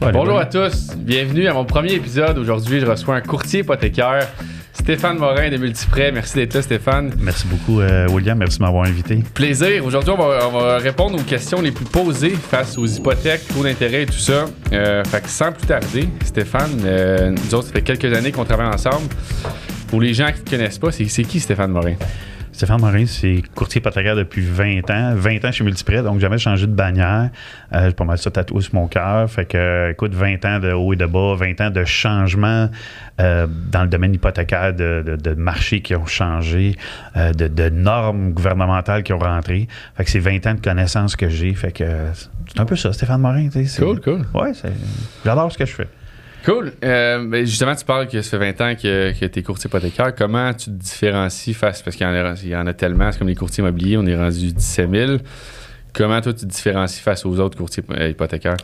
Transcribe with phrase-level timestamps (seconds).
[0.00, 2.38] Bonjour à tous, bienvenue à mon premier épisode.
[2.38, 4.28] Aujourd'hui, je reçois un courtier hypothécaire,
[4.72, 6.12] Stéphane Morin de Multiprêt.
[6.12, 7.12] Merci d'être là, Stéphane.
[7.18, 8.38] Merci beaucoup, euh, William.
[8.38, 9.18] Merci de m'avoir invité.
[9.34, 9.84] Plaisir.
[9.84, 13.64] Aujourd'hui, on va, on va répondre aux questions les plus posées face aux hypothèques, taux
[13.64, 14.46] d'intérêt et tout ça.
[14.72, 18.44] Euh, fait que sans plus tarder, Stéphane, euh, nous autres, ça fait quelques années qu'on
[18.44, 19.08] travaille ensemble.
[19.88, 21.94] Pour les gens qui ne connaissent pas, c'est qui Stéphane Morin?
[22.58, 25.12] Stéphane Morin, c'est courtier hypothécaire depuis 20 ans.
[25.14, 27.30] 20 ans chez Multiprêt, donc jamais changé de bannière.
[27.72, 29.30] Euh, j'ai pas mal ça tatoué sur mon cœur.
[29.30, 32.68] Fait que, écoute, 20 ans de haut et de bas, 20 ans de changement
[33.20, 36.74] euh, dans le domaine hypothécaire, de, de, de marchés qui ont changé,
[37.16, 39.68] euh, de, de normes gouvernementales qui ont rentré.
[39.96, 41.54] Fait que c'est 20 ans de connaissances que j'ai.
[41.54, 41.84] Fait que
[42.48, 43.50] c'est un peu ça, Stéphane Morin.
[43.78, 44.26] Cool, cool.
[44.34, 44.72] Ouais, c'est-
[45.24, 45.88] j'adore ce que je fais.
[46.48, 46.72] Cool.
[46.82, 49.68] Euh, ben, justement, tu parles que ça fait 20 ans que, que tu es courtier
[49.68, 50.14] hypothécaire.
[50.14, 53.12] Comment tu te différencies face, parce qu'il y, en a- il y en a tellement,
[53.12, 55.16] c'est comme les courtiers immobiliers, on est rendu 17 000.
[55.92, 58.56] Comment toi tu te différencies face aux autres courtiers euh, hypothécaires?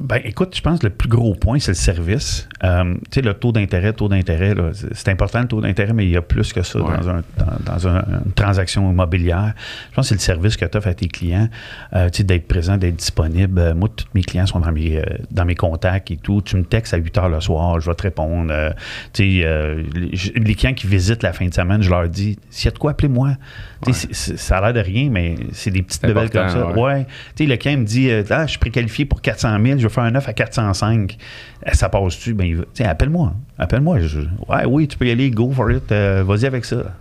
[0.00, 2.48] Ben, écoute, je pense que le plus gros point, c'est le service.
[2.64, 4.54] Euh, tu sais, le taux d'intérêt, taux d'intérêt,
[4.92, 6.96] c'est important le taux d'intérêt, mais il y a plus que ça Ouais.
[6.98, 9.52] dans, un- dans- dans un- une transaction immobilière.
[9.90, 11.48] Je pense que c'est le service que tu offres à tes clients,
[11.94, 13.58] euh, tu sais, d'être présent, d'être disponible.
[13.58, 16.40] Euh, moi, tous mes clients sont dans mes, euh, dans mes contacts et tout.
[16.42, 18.52] Tu me textes à 8 heures le soir, je vais te répondre.
[19.12, 19.76] Tu sais,
[20.34, 22.78] les, clients qui visitent la fin de semaine, je leur dis, s'il y a de
[22.78, 23.32] quoi, appelez-moi.
[23.84, 26.30] Tu sais, c'est- c'est- ça a l'air de rien, mais c'est des petites C'est bebelles
[26.30, 26.68] comme ça.
[26.72, 26.80] ouais.
[26.80, 27.06] Ouais.
[27.36, 30.04] Tu sais, le client me dit, ah, je suis préqualifié pour 400 000, je faire
[30.04, 31.16] un offre à 405.
[31.66, 32.34] Euh, Ça passe-tu?
[32.34, 33.34] Ben, appelle-moi.
[33.58, 34.00] Appelle-moi.
[34.00, 35.90] Je- ouais, oui, tu peux y aller, go for it.
[35.92, 36.94] euh, Vas-y avec ça.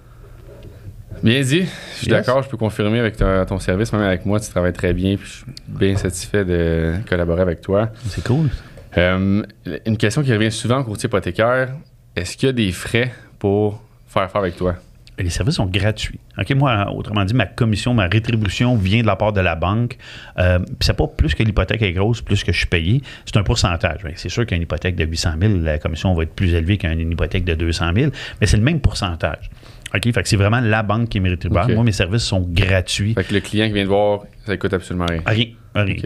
[1.23, 1.63] Bien dit.
[1.93, 2.25] Je suis Yes.
[2.25, 5.17] d'accord, je peux confirmer avec ton, ton service, même avec moi, tu travailles très bien,
[5.17, 7.89] puis je suis bien satisfait de collaborer avec toi.
[8.07, 8.49] C'est cool.
[8.97, 9.43] Euh,
[9.85, 11.69] une question qui revient souvent au courtier hypothécaire,
[12.15, 14.75] est-ce qu'il y a des frais pour faire affaire avec toi?
[15.19, 16.19] Les services sont gratuits.
[16.55, 19.97] Moi, autrement dit, ma commission, ma rétribution vient de la part de la banque.
[20.37, 23.01] Euh, c'est pas plus que l'hypothèque est grosse, plus que je suis payé.
[23.25, 24.03] C'est un pourcentage.
[24.03, 27.11] Ben, C'est sûr qu'une hypothèque de 800 000, la commission va être plus élevée qu'une
[27.11, 29.49] hypothèque de 200 000, mais c'est le même pourcentage.
[29.93, 31.71] OK, fait que c'est vraiment la banque qui est mes rétribuables.
[31.71, 31.75] OK.
[31.75, 33.15] Moi, mes services sont gratuits.
[33.15, 35.21] Fait que le client qui vient de voir, ça coûte absolument rien.
[35.25, 35.47] Rien.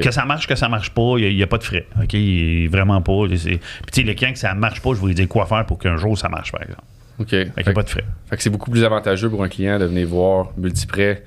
[0.02, 1.86] Que ça marche, que ça marche pas, il n'y a, pas de frais.
[2.02, 2.16] OK?
[2.70, 3.28] Vraiment pas.
[3.28, 3.60] Puis, tu
[3.92, 5.98] sais, le client que ça marche pas, je vais lui dire quoi faire pour qu'un
[5.98, 6.84] jour ça marche, par exemple.
[7.20, 7.30] OK.
[7.30, 8.04] Fait Fait, qu'il n'y a pas de frais.
[8.30, 11.24] fait que c'est beaucoup plus avantageux pour un client de venir voir Multiprêt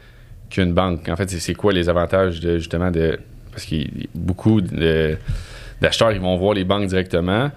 [0.50, 1.08] qu'une banque.
[1.08, 3.19] En fait, c'est- quoi les avantages de justement de.
[3.52, 4.60] Parce qu'il y a beaucoup
[5.80, 7.50] d'acheteurs qui vont voir les banques directement.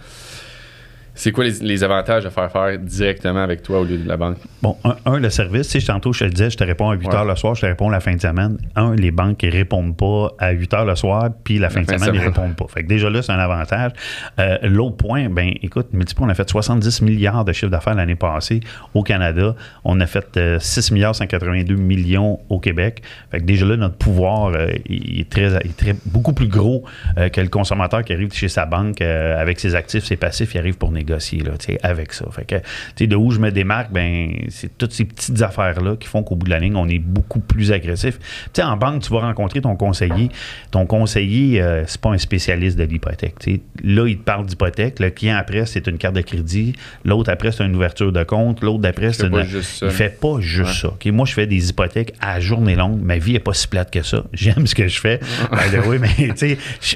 [1.20, 4.16] C'est quoi les, les avantages de faire faire directement avec toi au lieu de la
[4.16, 4.38] banque?
[4.62, 6.94] Bon, un, un, le service, sais, tantôt, je te le disais, je te réponds à
[6.96, 7.14] 8 Ouais.
[7.14, 8.58] h le soir, je te réponds la fin de semaine.
[8.78, 11.88] Un, les banques ne répondent pas à 8 h le soir, puis la fin, de
[11.88, 12.68] semaine, ils ne répondent pas.
[12.70, 13.92] Fait que déjà là, c'est un avantage.
[14.40, 18.16] Euh, L'autre point, ben écoute, Multipro, on a fait 70 milliards de chiffre d'affaires l'année
[18.16, 18.62] passée
[18.94, 19.56] au Canada.
[19.84, 23.02] On a fait euh, 6 milliards 182 millions au Québec.
[23.30, 26.48] Fait que déjà là, notre pouvoir euh, il est, très, il est très, beaucoup plus
[26.48, 26.86] gros
[27.18, 30.60] euh, que le consommateur qui arrive chez sa banque avec ses actifs, ses passifs, il
[30.60, 31.54] arrive pour négocier là,
[31.84, 32.26] avec ça.
[32.32, 36.24] Fait que, de où je me démarque, ben, c'est toutes ces petites affaires-là qui font
[36.24, 38.20] qu'au bout de la ligne, on est beaucoup plus agressif.
[38.20, 40.30] Tu sais, en banque, tu vas rencontrer ton conseiller.
[40.72, 43.36] Ton conseiller, euh, c'est pas un spécialiste de l'hypothèque.
[43.84, 45.00] Là, il te parle d'hypothèque.
[45.00, 46.74] Le client après, c'est une carte de crédit.
[47.06, 48.62] L'autre après, c'est une ouverture de compte.
[48.62, 49.46] L'autre d'après, c'est une.
[49.82, 50.90] Il fait pas juste ça.
[50.90, 51.06] OK?
[51.08, 53.02] Moi, je fais des hypothèques à journée longue.
[53.02, 54.24] Ma vie est pas si plate que ça.
[54.34, 55.20] J'aime ce que je fais.
[55.20, 56.34] The way, mais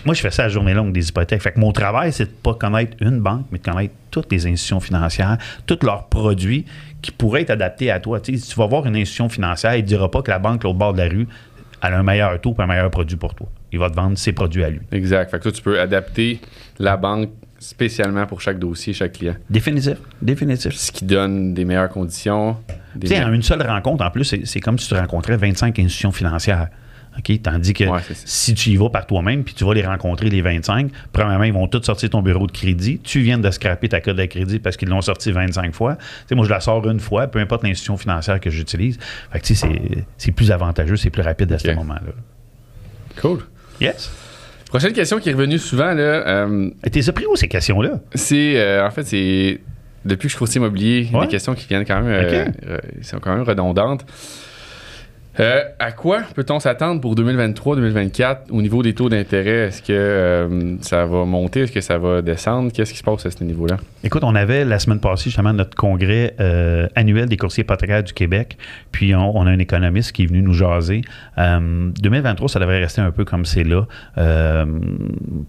[0.05, 1.41] moi, je fais ça à journée longue, des hypothèques.
[1.41, 4.45] Fait que mon travail, c'est de pas connaître une banque, mais de connaître toutes les
[4.45, 6.65] institutions financières, tous leurs produits
[7.01, 8.19] qui pourraient être adaptés à toi.
[8.23, 10.73] Si tu vas voir une institution financière, il ne dira pas que la banque, au
[10.73, 11.27] bord de la rue,
[11.81, 13.47] elle a un meilleur taux et un meilleur produit pour toi.
[13.71, 14.81] Il va te vendre ses produits à lui.
[14.91, 15.31] Exact.
[15.31, 16.39] Fait que toi, tu peux adapter
[16.79, 17.29] la banque
[17.59, 19.35] spécialement pour chaque dossier, chaque client.
[19.49, 19.97] Définitif.
[20.21, 20.73] Définitif.
[20.73, 22.57] Ce qui donne des meilleures conditions.
[22.95, 25.37] Des Tu sais, en une seule rencontre, en plus, c'est c'est comme si tu rencontrais
[25.37, 26.67] 25 institutions financières.
[27.17, 27.41] OK?
[27.41, 30.41] Tandis que Ouais, si tu y vas par toi-même puis tu vas les rencontrer, les
[30.41, 32.99] 25, premièrement, ils vont tous sortir ton bureau de crédit.
[33.03, 35.97] Tu viens de scraper ta code de crédit parce qu'ils l'ont sorti 25 fois.
[36.31, 38.97] Moi, je la sors une fois, peu importe l'institution financière que j'utilise.
[39.31, 42.13] Fait que, c'est- c'est plus avantageux, c'est plus rapide à ce moment-là.
[43.21, 43.39] Cool.
[43.79, 44.11] Yes?
[44.69, 47.99] Prochaine question qui est revenue souvent, là, euh, T'es surpris où ces questions-là?
[48.15, 48.57] c'est.
[48.59, 49.61] euh, en fait, c'est.
[50.05, 51.25] Depuis que je suis courtier immobilier, il y a Ouais.
[51.27, 52.11] des questions qui viennent quand même.
[52.11, 54.03] euh, euh, sont quand même redondantes.
[55.39, 59.67] Euh, à quoi peut-on s'attendre pour 2023-2024 au niveau des taux d'intérêt?
[59.67, 61.61] Est-ce que euh, ça va monter?
[61.61, 62.71] Est-ce que ça va descendre?
[62.71, 63.77] Qu'est-ce qui se passe à ce niveau-là?
[64.03, 68.13] Écoute, on avait la semaine passée justement notre congrès euh, annuel des courtiers hypothécaires du
[68.13, 68.57] Québec.
[68.91, 71.01] Puis on, on a un économiste qui est venu nous jaser.
[71.37, 73.87] Euh, 2023, ça devrait rester un peu comme c'est là.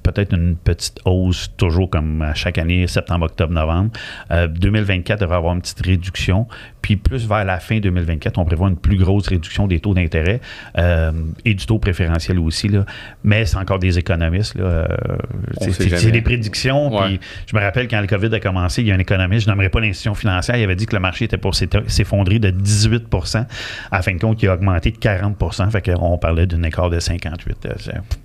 [0.02, 3.90] Peut-être une petite hausse, toujours comme à chaque année, septembre, octobre, novembre.
[4.30, 6.46] Euh, 2024 devrait avoir une petite réduction.
[6.82, 10.40] Puis plus vers la fin 2024, on prévoit une plus grosse réduction des taux d'intérêt
[10.78, 11.12] euh,
[11.44, 12.68] et du taux préférentiel aussi.
[12.68, 12.84] Là.
[13.22, 14.54] Mais c'est encore des économistes.
[14.56, 14.88] Là.
[15.60, 16.90] c'est des prédictions.
[16.90, 19.50] Puis je me rappelle quand le COVID a commencé, il y a un économiste, je
[19.50, 23.06] n'aimerais pas l'institution financière, il avait dit que le marché était pour s'effondrer de 18
[23.90, 25.36] À fin de compte, il a augmenté de 40
[25.70, 27.68] Fait qu'on parlait d'un écart de 58.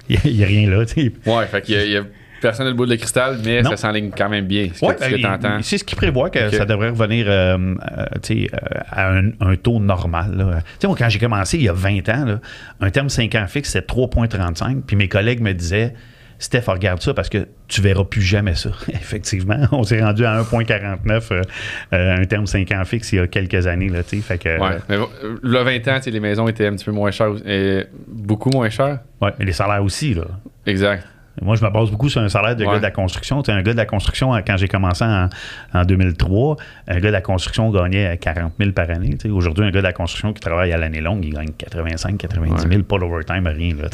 [0.10, 0.84] Il n'y a, rien là.
[0.96, 2.04] Oui, fait qu'il y a
[2.42, 4.70] Personne n'a le bout de cristal, mais ça s'enligne quand même bien.
[4.82, 7.58] Ben, c'est ce qui prévoit que ça devrait revenir euh,
[7.92, 8.48] euh, euh,
[8.92, 10.62] à un, taux normal.
[10.84, 12.40] Moi, quand j'ai commencé il y a 20 ans,
[12.80, 14.82] un terme 5 ans fixe, c'était 3,35.
[14.86, 15.94] Puis mes collègues me disaient
[16.42, 18.70] Steph, regarde ça parce que tu verras plus jamais ça.
[18.90, 21.44] Effectivement, on s'est rendu à 1,49,
[21.92, 23.90] un terme 5 ans fixe il y a quelques années.
[23.90, 24.58] Là, fait que,
[24.88, 24.98] mais
[25.44, 29.00] là, 20 ans, les maisons étaient un petit peu moins chères, et beaucoup moins chères.
[29.22, 30.14] Oui, mais les salaires aussi.
[30.14, 30.26] Là.
[30.66, 31.06] Exact.
[31.42, 33.42] Moi, je me base beaucoup sur un salaire de gars de la construction.
[33.48, 36.58] Un gars de la construction, quand j'ai commencé en, 2003,
[36.88, 39.18] un gars de la construction gagnait 40 000 par année.
[39.30, 42.68] Aujourd'hui, un gars de la construction qui travaille à l'année longue, il gagne 85 90
[42.68, 43.76] 000, pas l'overtime, rien.
[43.76, 43.90] Là,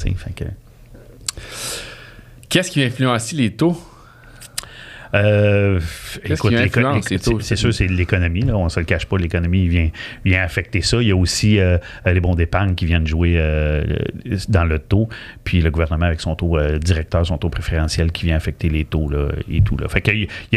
[2.49, 3.77] Qu'est-ce qui influence les taux?
[5.15, 5.79] Euh,
[6.25, 6.53] écoute,
[7.41, 8.51] c'est sûr, c'est l'économie.
[8.51, 9.17] On ne se le cache pas.
[9.17, 9.89] L'économie vient,
[10.25, 11.01] vient affecter ça.
[11.01, 13.83] Il y a aussi euh, les bons d'épargne qui viennent jouer euh,
[14.49, 15.07] dans le taux.
[15.43, 19.09] Puis le gouvernement avec son taux directeur, son taux préférentiel qui vient affecter les taux
[19.09, 19.77] là, et tout.
[19.77, 19.87] Là.
[19.87, 20.11] Fait que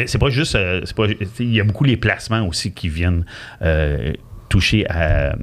[0.06, 0.58] c'est pas juste.
[0.96, 1.06] Pas,
[1.38, 3.24] il y a beaucoup les placements aussi qui viennent
[4.48, 5.36] toucher à,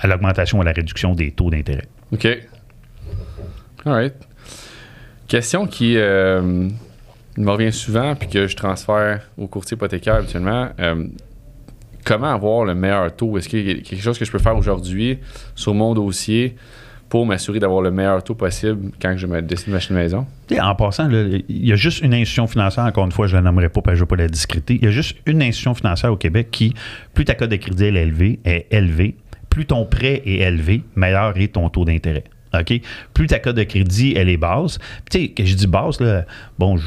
[0.00, 1.88] à l'augmentation ou à la réduction des taux d'intérêt.
[2.12, 2.26] OK.
[3.84, 4.14] All right.
[5.28, 5.96] Question qui
[7.36, 10.68] me revient souvent, puis que je transfère au courtier hypothécaire habituellement.
[10.80, 11.06] Euh,
[12.04, 13.38] comment avoir le meilleur taux?
[13.38, 15.18] Est-ce qu'il y a quelque chose que je peux faire aujourd'hui
[15.54, 16.56] sur mon dossier
[17.08, 20.26] pour m'assurer d'avoir le meilleur taux possible quand je me décide une maison?
[20.60, 23.50] en passant, il y a juste une institution financière, encore une fois, je ne la
[23.50, 24.74] nommerai pas parce que je ne veux pas la discréter.
[24.74, 26.74] Il y a juste une institution financière au Québec qui,
[27.12, 29.16] plus ta cote de crédit est élevée, est élevée,
[29.48, 32.24] plus ton prêt est élevé, meilleur est ton taux d'intérêt.
[32.54, 32.80] OK?
[33.14, 34.78] Plus ta cote de crédit, elle est basse.
[35.10, 36.24] Tu sais, que je dis basse, là,
[36.58, 36.78] bon,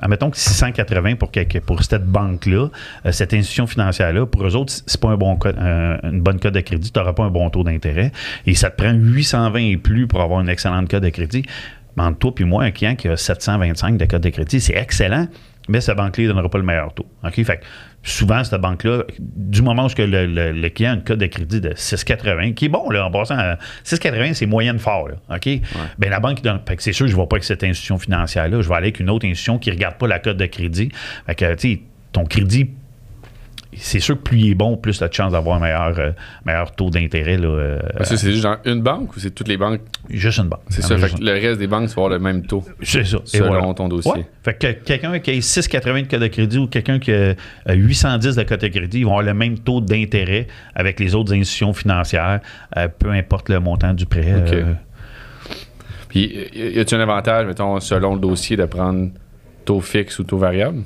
[0.00, 1.30] admettons que 680 pour,
[1.66, 2.68] pour cette banque-là,
[3.06, 6.60] euh, cette institution financière-là, pour eux autres, c'est pas un bon une bonne cote de
[6.60, 8.12] crédit, tu n'auras pas un bon taux d'intérêt.
[8.46, 11.44] Et ça te prend 820 et plus pour avoir une excellente cote de crédit.
[11.96, 14.74] Mais entre toi et moi, un client qui a 725 de cote de crédit, c'est
[14.74, 15.26] excellent,
[15.68, 17.06] mais cette banque-là ne donnera pas le meilleur taux.
[17.24, 17.42] OK?
[17.44, 17.60] Fait
[18.02, 21.60] souvent, cette banque-là, du moment où le, le, le, client a une cote de crédit
[21.60, 23.54] de 6,80, qui est bon, là, en passant à
[23.84, 25.48] 6,80, c'est moyenne fort, OK?
[25.98, 28.68] Bien, la banque, donne, c'est sûr, je ne vais pas avec cette institution financière-là, je
[28.68, 30.90] vais aller avec une autre institution qui ne regarde pas la cote de crédit.
[31.26, 31.80] Fait que, tu sais,
[32.12, 32.70] ton crédit
[33.74, 35.98] c'est sûr que plus il est bon, plus tu as de chance d'avoir un meilleur,
[35.98, 36.12] euh,
[36.44, 37.38] meilleur taux d'intérêt.
[37.40, 39.80] Euh, c'est juste dans une banque ou c'est toutes les banques?
[40.10, 40.60] Juste une banque.
[40.68, 40.98] C'est ça.
[40.98, 42.62] Fait le reste des banques, vas avoir le même taux.
[42.82, 43.18] C'est ça.
[43.24, 44.26] Selon ton dossier.
[44.42, 47.34] Fait que quelqu'un qui a 6,80 de code de crédit ou quelqu'un qui a
[47.72, 51.32] 810 de code de crédit, ils vont avoir le même taux d'intérêt avec les autres
[51.32, 52.40] institutions financières,
[52.76, 54.34] euh, peu importe le montant du prêt.
[54.36, 54.56] OK.
[56.08, 59.08] Puis, y a-t-il un avantage, mettons, selon le dossier, de prendre
[59.64, 60.82] taux fixe ou taux variable?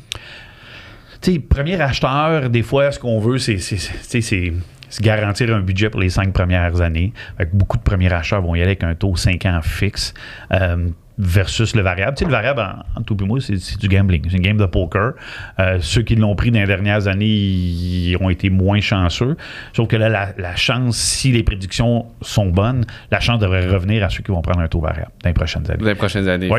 [1.49, 4.53] Premier acheteur, des fois, ce qu'on veut, c'est
[5.01, 7.13] garantir un budget pour les cinq premières années.
[7.53, 10.15] beaucoup de premiers acheteurs vont y aller avec un taux 5 ans fixe.
[10.53, 12.17] Euh, versus le variable.
[12.17, 12.63] Tu sais, le variable,
[12.95, 14.23] en, tout et moi, c'est du gambling.
[14.29, 15.13] C'est une game de poker.
[15.59, 19.37] Euh, ceux qui l'ont pris dans les dernières années, ils ont été moins chanceux.
[19.73, 24.11] Sauf que là, la, chance, si les prédictions sont bonnes, la chance devrait revenir à
[24.11, 25.83] ceux qui vont prendre un taux variable dans les prochaines années.
[25.83, 26.51] Dans les prochaines années.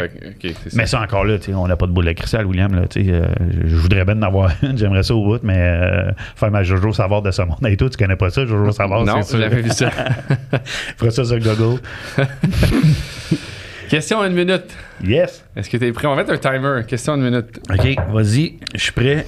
[0.73, 2.73] mais ça encore là, on n'a pas de boule de cristal, William.
[2.73, 3.25] Là, euh,
[3.65, 6.93] je voudrais bien en avoir une, j'aimerais ça au bout, mais euh, faire ma Jojo
[6.93, 9.03] savoir de ce monde et tout, tu connais pas ça, Jojo savoir.
[9.05, 9.89] Non, j'ai jamais vu ça.
[10.97, 11.79] Ferais ça sur Google.
[13.89, 14.75] Question une minute.
[15.01, 15.45] Yes.
[15.55, 16.07] Est-ce que tu es prêt?
[16.07, 16.81] On va mettre un timer.
[16.85, 17.59] Question une minute.
[17.69, 18.57] OK, vas-y.
[18.75, 19.25] Je suis prêt.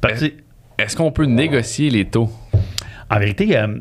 [0.00, 0.34] Parti.
[0.78, 2.30] Est-ce qu'on peut négocier les taux?
[3.08, 3.78] En vérité, euh,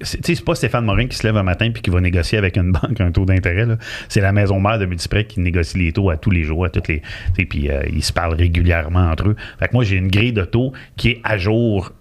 [0.00, 2.72] c'est pas Stéphane Morin qui se lève un matin puis qui va négocier avec une
[2.82, 3.66] banque un taux d'intérêt.
[4.08, 6.70] C'est la maison mère de Multiprêt qui négocie les taux à tous les jours, à
[6.70, 7.02] toutes les.
[7.34, 9.36] Puis euh, ils se parlent régulièrement entre eux.
[9.60, 11.92] Fait que moi, j'ai une grille de taux qui est à jour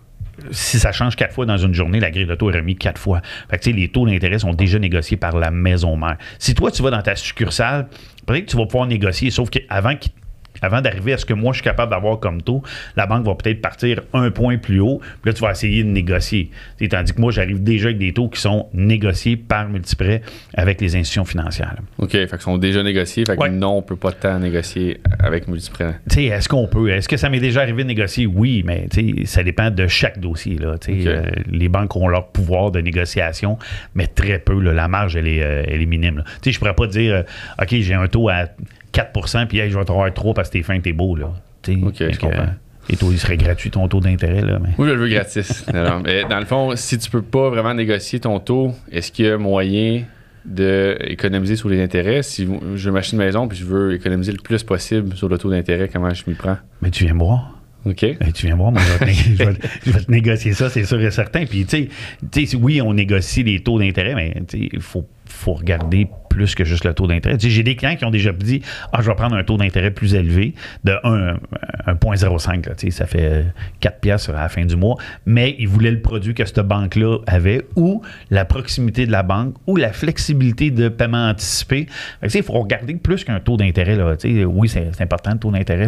[0.51, 2.99] si ça change quatre fois dans une journée, la grille de taux est remise quatre
[2.99, 3.21] fois.
[3.49, 6.17] Fait que, les taux d'intérêt sont déjà négociés par la maison mère.
[6.39, 7.87] Si toi, tu vas dans ta succursale,
[8.25, 10.11] peut-être que tu vas pouvoir négocier, sauf qu'avant qu'il
[10.61, 12.63] avant d'arriver à ce que moi je suis capable d'avoir comme taux,
[12.95, 15.89] la banque va peut-être partir un point plus haut, puis là tu vas essayer de
[15.89, 16.49] négocier.
[16.89, 20.21] tandis que moi j'arrive déjà avec des taux qui sont négociés par multiprêt
[20.55, 21.75] avec les institutions financières.
[21.97, 25.47] OK, fait qu'ils sont déjà négociés, fait que non, on peut pas tant négocier avec
[25.47, 25.99] multiprêt.
[26.09, 26.89] Tu est-ce qu'on peut?
[26.89, 28.25] Est-ce que ça m'est déjà arrivé de négocier?
[28.25, 28.87] Oui, mais
[29.25, 30.57] ça dépend de chaque dossier.
[30.57, 33.57] Là, euh, les banques ont leur pouvoir de négociation,
[33.95, 34.59] mais très peu.
[34.59, 36.23] la marge, elle est, euh, elle est minime.
[36.43, 38.47] Je ne pourrais pas dire, euh, OK, j'ai un taux à
[38.93, 41.15] 4% puis hey, je vais te avoir 3 parce que t'es fin, t'es beau.
[41.15, 41.31] Là.
[41.67, 42.49] OK, je comprends.
[42.89, 44.59] Et toi, il serait gratuit ton taux d'intérêt, là.
[44.61, 44.69] Mais...
[44.77, 45.65] Oui, je le veux gratis.
[46.03, 49.29] mais dans le fond, si tu peux pas vraiment négocier ton taux, est-ce qu'il y
[49.29, 50.03] a moyen
[50.43, 52.23] d'économiser sur les intérêts?
[52.23, 55.49] Si je m'achète une maison puis je veux économiser le plus possible sur le taux
[55.49, 56.57] d'intérêt, comment je m'y prends?
[56.81, 57.57] Mais tu viens me voir.
[57.85, 58.05] OK.
[58.33, 61.45] tu viens voir, moi, je, vais te, négocier ça, c'est sûr et certain.
[61.45, 61.89] Puis, tu
[62.31, 66.83] sais, oui, on négocie les taux d'intérêt, mais il faut, faut regarder plus que juste
[66.83, 67.37] le taux d'intérêt.
[67.39, 68.61] j'ai des clients qui ont déjà dit
[68.91, 72.91] Ah, je vais prendre un taux d'intérêt plus élevé de 1,05.
[72.91, 73.45] Ça fait
[73.79, 74.97] 4 pièces à la fin du mois.
[75.25, 79.55] Mais ils voulaient le produit que cette banque-là avait ou la proximité de la banque
[79.67, 81.87] ou la flexibilité de paiement anticipé.
[82.23, 83.97] Il faut regarder plus qu'un taux d'intérêt.
[84.45, 85.87] Oui, c'est important le taux d'intérêt,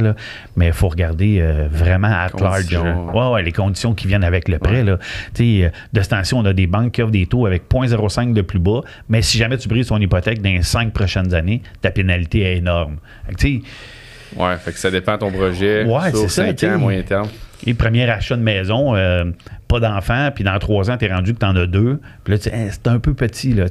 [0.56, 2.78] mais il faut regarder euh, vraiment à large.
[3.14, 4.84] Ouais, les conditions qui viennent avec le prêt.
[4.84, 4.98] Là.
[5.38, 8.60] de ce temps-ci, on a des banques qui offrent des taux avec 0,05 de plus
[8.60, 8.82] bas.
[9.10, 12.58] Mais si jamais tu brises ton hypothèque, dans les cinq prochaines années, ta pénalité est
[12.58, 12.98] énorme.
[13.44, 13.64] Oui,
[14.38, 17.28] ouais, fait que ça dépend de ton projet ouais, sur 5 ans, moyen terme.
[17.66, 19.26] Et premier achat de maison, euh,
[19.68, 22.00] pas d'enfant, puis dans trois ans, tu es rendu que tu en as deux.
[22.24, 23.66] Puis là, tu c'est un peu petit, là,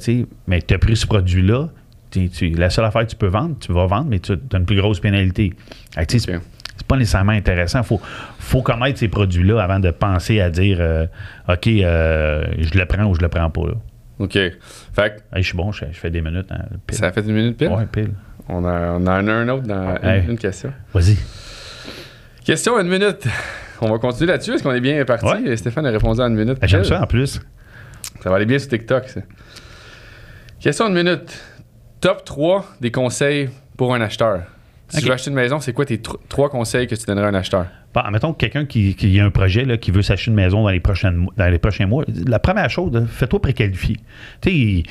[0.47, 1.69] mais tu as pris ce produit-là.
[2.15, 4.77] la seule affaire que tu peux vendre, tu vas vendre, mais tu as une plus
[4.77, 5.53] grosse pénalité.
[6.77, 7.81] C'est pas nécessairement intéressant.
[7.81, 8.01] Il faut,
[8.39, 11.07] faut connaître ces produits-là avant de penser à dire euh,
[11.49, 13.67] OK, euh, je le prends ou je le prends pas.
[13.67, 13.75] Là.
[14.19, 14.33] OK.
[14.33, 16.47] Fait je suis bon, je, fais des minutes.
[16.51, 17.73] Hein, Ça a fait une minute pile?
[17.73, 18.13] Oui, pile.
[18.49, 20.73] On, a, on a un, autre dans une, question.
[20.93, 21.17] Vas-y.
[22.45, 23.27] Question une minute.
[23.81, 24.53] On va continuer là-dessus.
[24.53, 25.57] Est-ce qu'on est bien parti?
[25.57, 26.59] Stéphane a répondu en une minute.
[26.63, 27.41] J'aime ça en plus.
[28.23, 29.21] Ça va aller bien sur TikTok, ça.
[30.61, 31.43] Question une minute.
[32.01, 34.43] Top 3 des conseils pour un acheteur.
[34.95, 37.29] Si tu veux acheter une maison, c'est quoi tes trois conseils que tu donnerais à
[37.29, 37.67] un acheteur?
[37.95, 40.71] Bah, mettons quelqu'un qui, qui, a un projet, là, qui veut s'acheter une maison dans
[40.71, 43.97] les, prochaines, dans les prochains mois, la première chose, fais-toi préqualifier.
[44.41, 44.83] Tu sais,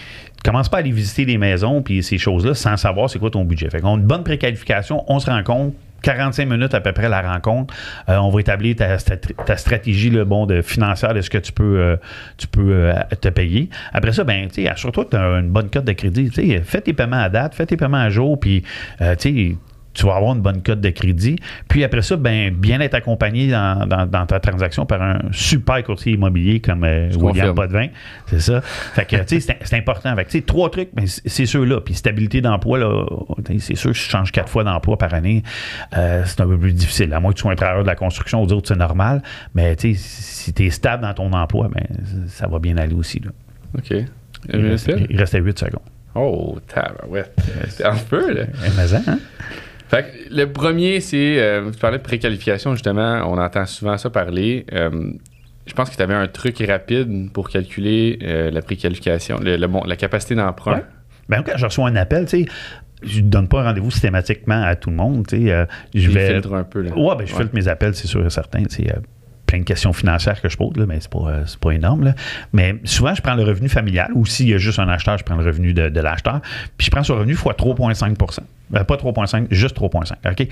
[0.43, 3.43] commence pas à aller visiter des maisons puis ces choses-là sans savoir c'est quoi ton
[3.43, 3.69] budget.
[3.69, 7.09] Fait qu'on a une bonne préqualification, on se rend compte, 45 minutes à peu près
[7.09, 7.73] la rencontre.
[8.09, 11.51] Euh, on va établir ta, ta, stratégie le bon, de financière de ce que tu
[11.51, 11.97] peux, euh,
[12.37, 13.69] tu peux euh, te payer.
[13.93, 16.29] Après ça, ben, assure-toi que tu as une bonne cote de crédit.
[16.63, 18.63] Fais tes paiements à date, fais tes paiements à jour, puis
[19.93, 21.37] tu vas avoir une bonne cote de crédit.
[21.67, 23.87] Puis après ça, ben, bien être accompagné dans,
[24.27, 27.87] ta transaction par un super courtier immobilier comme euh, William Potvin.
[28.27, 28.61] C'est ça.
[28.61, 30.15] Fait que, tu sais, c'est important.
[30.15, 31.81] Fait que, tu sais, trois trucs, mais c'est ceux-là.
[31.81, 33.05] Puis stabilité d'emploi, là,
[33.59, 35.43] c'est sûr que je change quatre fois d'emploi par année,
[35.95, 37.13] euh, c'est un peu plus difficile.
[37.13, 39.21] À moins que tu sois un travailleur de la construction, ou d'autres, c'est normal.
[39.53, 41.85] Mais, tu sais, si tu es stable dans ton emploi, ben,
[42.27, 43.31] ça va bien aller aussi, là.
[43.77, 44.05] OK.
[44.51, 45.81] Il, reste, il restait 8 secondes.
[46.15, 47.35] Oh, tabarouette.
[47.69, 48.43] C'est un peu, là.
[49.07, 49.19] hein?
[50.29, 51.39] Le premier, c'est.
[51.39, 53.23] Euh, tu parlais de préqualification, justement.
[53.25, 54.65] On entend souvent ça parler.
[54.73, 55.11] Euh,
[55.65, 59.95] je pense que tu avais un truc rapide pour calculer euh, la préqualification, le, la
[59.95, 60.81] capacité d'emprunt.
[61.29, 62.51] Ben, quand je reçois un appel, tu sais,
[63.01, 65.25] je ne donne pas un rendez-vous systématiquement à tout le monde.
[65.27, 66.33] Tu sais, je vais.
[66.33, 66.81] filtre un peu.
[66.81, 66.97] Là.
[66.97, 68.63] Ouais, ben, je filtre mes appels, c'est sûr et certain.
[68.63, 68.93] Tu sais,
[69.53, 72.05] plein de questions financières que je pose, là, mais c'est pas, pas énorme.
[72.05, 72.15] Là.
[72.53, 75.23] Mais souvent, je prends le revenu familial ou s'il y a juste un acheteur, je
[75.23, 76.41] prends le revenu de, de l'acheteur.
[76.77, 80.13] Puis je prends ce revenu fois 3,5% ben, pas 3,5, juste 3,5.
[80.31, 80.47] OK?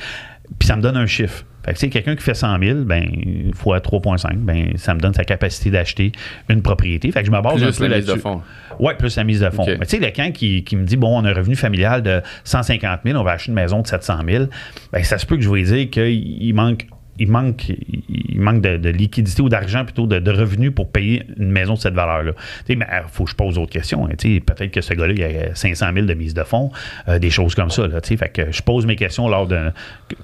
[0.60, 1.44] Puis ça me donne un chiffre.
[1.66, 5.24] Fait que, quelqu'un qui fait 100 000, ben, fois 3,5, ben, ça me donne sa
[5.24, 6.12] capacité d'acheter
[6.50, 7.12] une propriété.
[7.12, 8.42] Fait que je me base plus un peu la mise de fonds.
[8.80, 9.66] Oui, plus la mise de fonds.
[9.66, 12.22] Mais tu sais, quelqu'un qui, qui me dit, bon, on a un revenu familial de
[12.44, 14.46] 150 000, on va acheter une maison de 700 000,
[14.92, 16.88] ben, ça se peut que je vais dire qu'il manque
[17.22, 21.76] il manque, il manque de, liquidité ou d'argent plutôt de, revenus pour payer une maison
[21.76, 22.32] de cette valeur-là.
[22.68, 24.08] Il faut que je pose d'autres questions.
[24.08, 26.72] Hein, peut-être que ce gars-là, il a 500 000 de mise de fonds,
[27.08, 27.88] euh, des choses comme ça.
[27.88, 29.72] Là, fait que je pose mes questions lors de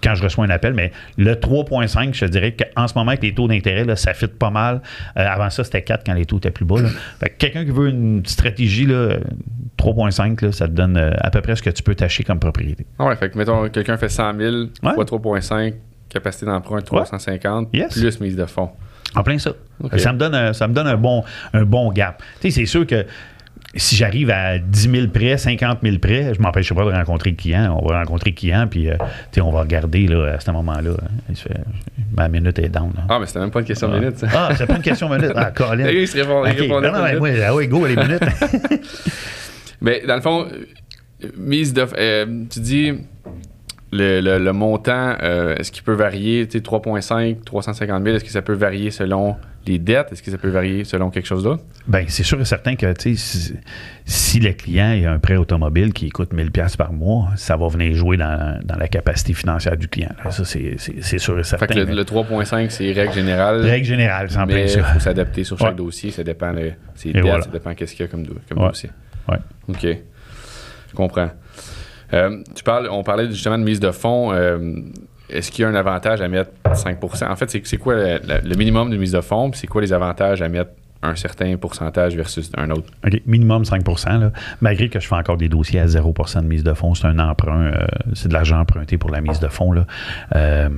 [0.01, 3.33] quand je reçois un appel, mais le 3,5, je dirais qu'en ce moment, avec les
[3.33, 4.81] taux d'intérêt, ça fit pas mal.
[5.17, 6.77] Euh, avant ça, c'était 4 quand les taux étaient plus bas.
[7.37, 11.69] quelqu'un qui veut une stratégie, 3,5, ça te donne euh, à peu près ce que
[11.69, 12.87] tu peux tâcher comme propriété.
[12.99, 15.73] Ouais, fait que mettons, quelqu'un fait 100 000 fois 3,5
[16.09, 18.69] capacité d'emprunt 350, plus mise de fonds.
[19.15, 19.51] En plein ça.
[19.97, 21.23] Ça, me donne un, ça me donne un bon,
[21.53, 22.21] un bon gap.
[22.41, 23.05] Tu sais, c'est sûr que
[23.75, 27.31] si j'arrive à 10 000 prêts, 50 000 prêts, je ne m'empêcherai pas de rencontrer
[27.31, 27.77] le client.
[27.81, 28.95] On va rencontrer le client, puis euh,
[29.41, 30.91] on va regarder là, à ce moment-là.
[31.29, 31.33] Hein.
[32.15, 32.91] ma minute est down.
[33.09, 34.23] Ah, mais c'était même pas une question de minute.
[34.33, 35.33] Ah, c'est pas une question de minute.
[35.35, 35.89] Ah, Colin.
[35.89, 36.67] il se répond, okay.
[36.67, 38.21] non, non, mais, ah oui, go, les minutes.
[39.81, 40.47] mais dans le fond,
[41.37, 41.85] mise de.
[41.97, 42.93] Euh, tu dis
[43.91, 48.91] le, montant, euh, est-ce qu'il peut varier, 3,5, 350 000, est-ce que ça peut varier
[48.91, 50.11] selon les dettes?
[50.11, 51.63] Est-ce que ça peut varier selon quelque chose d'autre?
[51.87, 53.53] Bien, c'est sûr et certain que si,
[54.05, 57.95] si, le client a un prêt automobile qui coûte 1000 par mois, ça va venir
[57.95, 60.11] jouer dans, la capacité financière du client.
[60.29, 61.67] ça, c'est sûr et certain.
[61.67, 63.61] Fait que le, 3,5, c'est règle générale.
[63.61, 64.79] Règle générale, plein ça.
[64.79, 66.11] Il faut s'adapter sur chaque dossier.
[66.11, 68.89] Ça dépend de ses dettes, ça dépend qu'est-ce qu'il y a comme, dossier.
[69.29, 69.37] Oui.
[69.69, 69.83] OK.
[69.83, 71.29] Je comprends.
[72.13, 74.31] Euh, tu parles, on parlait justement de mise de fonds.
[74.31, 74.81] Euh,
[75.29, 78.89] est-ce qu'il y a un avantage à mettre 5% En fait, c'est quoi le minimum
[78.89, 80.71] de mise de fonds, puis c'est quoi les avantages à mettre
[81.03, 82.91] un certain pourcentage versus un autre?
[83.05, 83.21] OK.
[83.25, 86.93] Minimum 5% Malgré que je fais encore des dossiers à 0% de mise de fonds,
[86.95, 89.71] c'est un emprunt, euh, c'est de l'argent emprunté pour la mise de fonds.
[89.71, 89.85] Là.
[90.35, 90.69] Euh,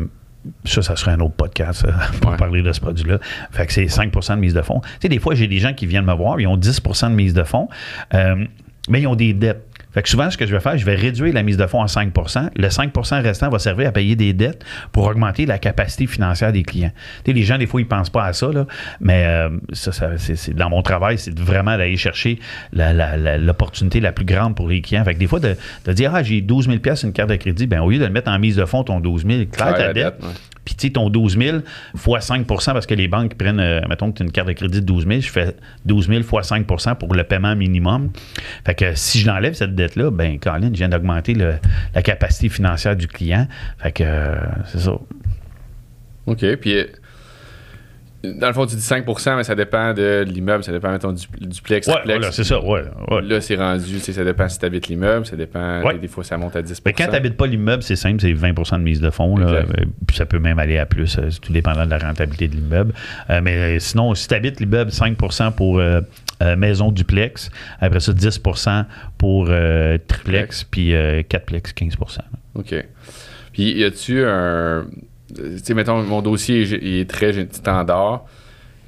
[0.65, 3.19] ça, ça serait un autre podcast euh, pour parler de ce produit-là.
[3.51, 4.81] Fait que c'est 5% de mise de fonds.
[4.81, 7.15] Tu sais, des fois, j'ai des gens qui viennent me voir, ils ont 10% de
[7.15, 7.67] mise de fonds,
[8.11, 9.65] mais ils ont des dettes.
[9.91, 11.81] Fait que souvent, ce que je vais faire, je vais réduire la mise de fonds
[11.81, 16.05] à 5% Le 5% restant va servir à payer des dettes pour augmenter la capacité
[16.05, 16.91] financière des clients.
[17.25, 18.65] Les gens, des fois, ils ne pensent pas à ça, là,
[18.99, 22.39] mais euh, ça, c'est, dans mon travail, c'est vraiment d'aller chercher
[22.73, 25.03] l'opportunité la, plus grande pour les clients.
[25.03, 25.55] Fait que des fois, de,
[25.91, 28.29] dire, ah, j'ai 12 000 une carte de crédit, ben au lieu de le mettre
[28.29, 30.15] en mise de fonds, ton 12 000, claire ta dette.
[30.69, 31.57] Puis, tu sais, ton 12 000
[31.95, 34.53] fois 5 parce que les banques prennent, euh, mettons que tu as une carte de
[34.53, 38.11] crédit de 12 000, je fais 12 000 fois 5 pour le paiement minimum.
[38.67, 42.95] Fait que si je l'enlève, cette dette-là, ben, Colin, je viens d'augmenter la capacité financière
[42.95, 43.47] du client.
[43.79, 44.35] Fait que, euh,
[44.67, 44.91] c'est ça.
[46.27, 46.55] OK.
[46.57, 46.85] Puis,
[48.23, 51.25] dans le fond, tu dis 5% mais ça dépend de l'immeuble, ça dépend, mettons, du
[51.39, 51.87] duplex.
[51.87, 52.83] Ouais, voilà, c'est ça, ouais,
[53.23, 56.55] Là, c'est rendu, ça dépend si tu habites l'immeuble, ça dépend, des fois, ça monte
[56.55, 59.09] à 10 Mais quand tu n'habites pas l'immeuble, c'est simple, c'est 20% de mise de
[59.09, 59.37] fonds.
[59.37, 59.63] Là, euh,
[60.05, 62.93] puis ça peut même aller à plus, euh, tout dépendant de la rentabilité de l'immeuble.
[63.29, 65.81] Euh, mais sinon, si tu habites l'immeuble, 5% pour
[66.57, 67.49] maison duplex,
[67.79, 68.85] après ça, 10%
[69.17, 69.49] pour
[70.07, 72.19] triplex, puis 4plex, 15%
[72.55, 72.75] OK.
[73.53, 74.85] Puis, y a-tu un
[75.35, 78.25] tu sais, mettons, mon dossier est très standard.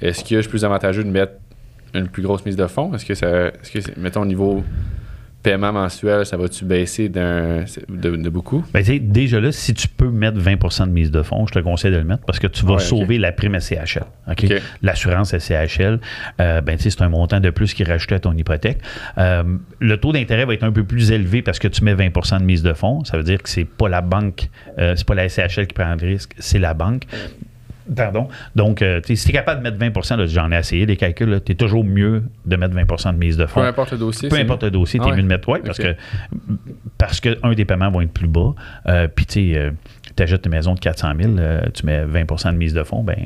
[0.00, 1.34] Est-ce que je suis plus avantageux de mettre
[1.94, 2.92] une plus grosse mise de fonds?
[2.94, 4.64] Est-ce que ça, est-ce que, mettons, au niveau
[5.42, 8.64] paiement mensuel, ça va-tu baisser de, de, beaucoup?
[8.72, 11.90] Ben, déjà là, si tu peux mettre 20% de mise de fonds, je te conseille
[11.90, 14.04] de le mettre parce que tu vas sauver la prime SCHL.
[14.82, 16.00] L'assurance SCHL,
[16.40, 18.78] euh, ben, c'est un montant de plus qui rajoute à ton hypothèque.
[19.18, 19.42] Euh,
[19.80, 22.44] le taux d'intérêt va être un peu plus élevé parce que tu mets 20% de
[22.44, 23.04] mise de fonds.
[23.04, 25.94] Ça veut dire que c'est pas la banque, euh, c'est pas la SCHL qui prend
[26.00, 27.04] le risque, c'est la banque.
[27.94, 28.28] Pardon.
[28.54, 31.52] Donc, euh, si tu es capable de mettre 20% j'en ai essayé les calculs, tu
[31.52, 33.60] es toujours mieux de mettre 20% de mise de fonds.
[33.60, 34.28] Peu importe le dossier.
[34.28, 35.94] Peu importe le dossier, tu es mieux de mettre, oui, parce que
[36.98, 38.54] parce que un des paiements vont être plus bas.
[38.86, 39.70] Euh, puis, tu sais, euh,
[40.16, 41.32] tu achètes une maison de 400 000,
[41.74, 43.16] tu mets 20% de mise de fonds, ben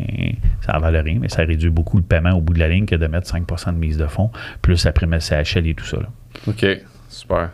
[0.64, 2.86] ça ne valait rien, mais ça réduit beaucoup le paiement au bout de la ligne
[2.86, 4.30] que de mettre 5% de mise de fonds,
[4.62, 5.98] plus la prime SCHL et tout ça.
[6.46, 6.64] OK,
[7.08, 7.50] super.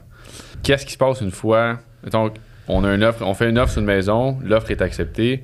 [0.63, 2.35] Qu'est-ce qui se passe une fois, donc,
[2.69, 5.43] on a une offre, on fait une offre sur une maison, l'offre est acceptée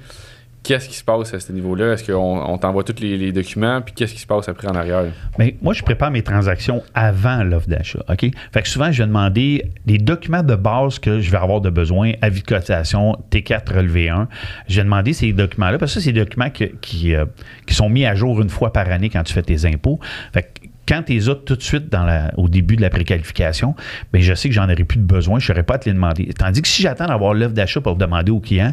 [0.62, 1.92] qu'est-ce qui se passe à ce niveau-là?
[1.92, 5.04] Est-ce qu'on t'envoie tous les, documents, puis qu'est-ce qui se passe après en arrière?
[5.38, 8.04] Mais moi, je prépare mes transactions avant l'offre d'achat.
[8.08, 8.26] OK?
[8.52, 11.70] Fait que souvent, je vais demander les documents de base que je vais avoir de
[11.70, 14.28] besoin, avis de cotisation, T4 relevé 1.
[14.68, 17.24] Je vais demander ces documents-là, parce que c'est des documents qui, euh,
[17.66, 20.00] qui, sont mis à jour une fois par année quand tu fais tes impôts.
[20.32, 22.88] Fait que quand tu les as tout de suite dans la, au début de la
[22.88, 23.74] préqualification,
[24.12, 25.88] bien, je sais que j'en aurai plus de besoin, je ne saurais pas à te
[25.88, 26.28] les demander.
[26.36, 28.72] Tandis que si j'attends d'avoir l'offre d'achat pour demander au client,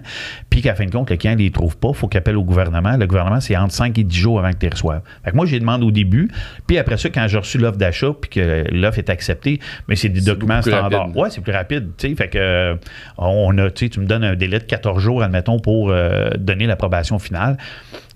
[0.49, 2.37] puis qu'à fin de compte, le client ne les trouve pas, il faut qu'il appelle
[2.37, 2.95] au gouvernement.
[2.95, 5.01] Le gouvernement, c'est entre 5 et 10 jours avant que tu les reçoives.
[5.25, 6.31] Fait que moi, j'ai demandé au début,
[6.67, 10.09] puis après ça, quand j'ai reçu l'offre d'achat, puis que l'offre est acceptée, mais c'est
[10.09, 11.09] des documents standards.
[11.15, 11.91] Oui, c'est plus rapide.
[11.99, 12.75] Fait que, euh,
[13.17, 17.19] on a, tu me donnes un délai de 14 jours, admettons, pour euh, donner l'approbation
[17.19, 17.57] finale.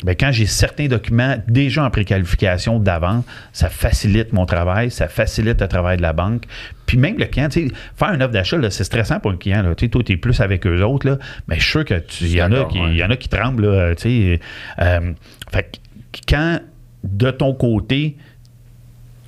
[0.04, 5.60] Bien, quand j'ai certains documents déjà en préqualification d'avant, ça facilite mon travail, ça facilite
[5.60, 6.44] le travail de la banque.
[6.86, 9.62] Puis même le client, faire une offre d'achat, c'est stressant pour un client.
[9.62, 9.76] Là.
[9.76, 12.52] Toi, tu es plus avec eux autres, là, mais je suis sûr qu'il y, en
[12.54, 13.66] a qui, y en a qui tremblent.
[13.66, 15.14] Là, euh,
[15.52, 15.82] fait
[16.28, 16.60] quand
[17.04, 18.16] de ton côté,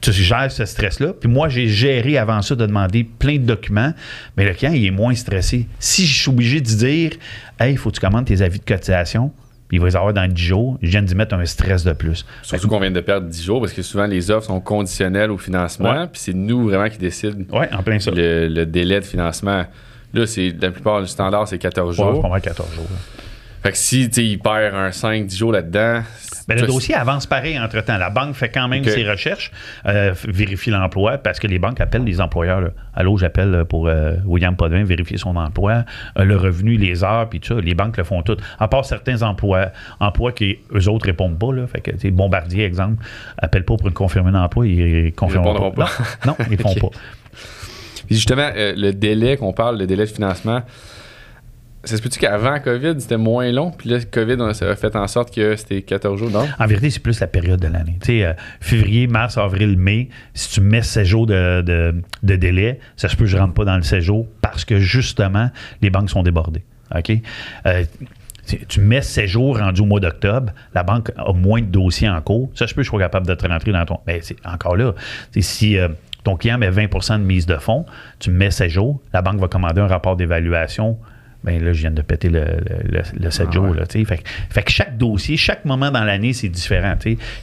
[0.02, 1.14] tu gères ce stress-là.
[1.14, 3.94] Puis moi, j'ai géré avant ça de demander plein de documents,
[4.36, 5.68] mais le client, il est moins stressé.
[5.80, 7.12] Si je suis obligé de dire,
[7.60, 9.32] hey, il faut que tu commandes tes avis de cotisation,
[9.72, 10.78] il va les avoir dans 10 jours.
[10.82, 12.26] Je viens d'y mettre un stress de plus.
[12.42, 15.38] Surtout qu'on vient de perdre 10 jours parce que souvent les offres sont conditionnelles au
[15.38, 16.08] financement.
[16.08, 18.12] Puis c'est nous vraiment qui décident ouais, en plein ça.
[18.14, 19.66] Le, délai de financement.
[20.14, 22.30] Là, c'est la plupart du standard, c'est 14 jours.
[22.30, 22.86] Ouais, 14 jours.
[23.64, 26.02] Fait que si il perd un 5-10 jours là-dedans.
[26.48, 27.98] Ben, le dossier avance pareil entre-temps.
[27.98, 29.52] La banque fait quand même ses recherches,
[29.86, 32.72] euh, vérifie l'emploi, parce que les banques appellent les employeurs.
[32.96, 35.86] Allô, j'appelle pour euh, William Podvin vérifier son emploi,
[36.18, 37.62] euh, le revenu, les heures, puis tout ça.
[37.62, 38.36] Les banques le font tout.
[38.60, 39.68] À part certains emplois,
[40.00, 41.54] emplois qui, eux autres, répondent pas.
[41.54, 41.68] Là.
[41.68, 43.04] Fait que, Bombardier, exemple,
[43.38, 45.86] appelle pas pour une confirmer un emploi, ils confirmeront pas.
[45.86, 45.92] pas.
[46.26, 46.90] Non, ils ne font pas.
[48.10, 50.64] justement, le délai qu'on parle, le délai de financement,
[51.84, 55.08] ça se peut-tu qu'avant COVID, c'était moins long, puis là, COVID, ça a fait en
[55.08, 56.48] sorte que c'était 14 jours, non?
[56.60, 57.98] En vérité, c'est plus la période de l'année.
[58.02, 63.10] Tu sais, euh, février, mars, avril, mai, si tu mets 16 jours de, délai, ça
[63.10, 65.50] se peut que je ne rentre pas dans le 16 jours parce que justement,
[65.82, 66.64] les banques sont débordées.
[66.96, 67.12] OK?
[67.66, 67.84] Euh,
[68.68, 72.22] tu mets 16 jours rendus au mois d'octobre, la banque a moins de dossiers en
[72.22, 74.00] cours, ça peut que je sois capable de te rentrer dans ton.
[74.08, 74.94] Mais c'est encore là.
[75.40, 75.88] Si euh,
[76.24, 77.86] ton client met 20% de mise de fonds,
[78.20, 80.98] tu mets 16 jours, la banque va commander un rapport d'évaluation
[81.44, 82.46] ben là, je viens de péter le,
[83.20, 83.74] le, 7 ah jours.
[83.74, 86.96] Là, fait, fait, que chaque dossier, chaque moment dans l'année, c'est différent.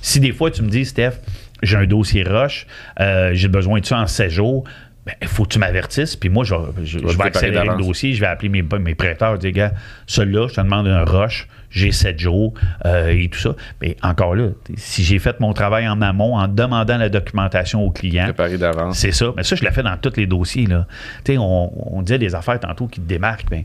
[0.03, 1.15] Si des fois, tu me dis, Steph,
[1.63, 2.67] j'ai un dossier rush,
[3.01, 4.65] euh, j'ai besoin de ça en 7 jours,
[5.07, 6.15] il ben, faut que tu m'avertisses.
[6.15, 9.73] Puis moi, je, vais accélérer le dossier, je vais appeler mes, mes prêteurs, dire, gars,
[10.07, 12.55] celui-là, je te demande un rush, j'ai sept jours
[12.87, 13.55] euh, et tout ça.
[13.81, 17.91] Mais encore là, si j'ai fait mon travail en amont en demandant la documentation au
[17.91, 18.33] client.
[18.59, 18.99] d'avance.
[18.99, 19.33] C'est ça.
[19.37, 20.67] Mais ça, je l'ai fait dans tous les dossiers.
[20.67, 20.87] Là.
[21.29, 23.49] On, on disait des affaires tantôt qui te démarquent.
[23.51, 23.65] Ben,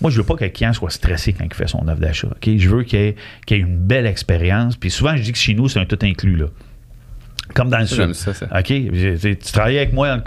[0.00, 2.28] moi, je veux pas que le client soit stressé quand il fait son offre d'achat.
[2.44, 3.16] Je veux qu'il ait,
[3.50, 4.76] ait, une belle expérience.
[4.76, 6.36] Puis souvent, je dis que chez nous, c'est un tout inclus.
[6.36, 6.46] Là.
[7.54, 8.10] Comme dans le sud.
[8.54, 8.66] OK.
[8.66, 10.18] Tu travailles avec moi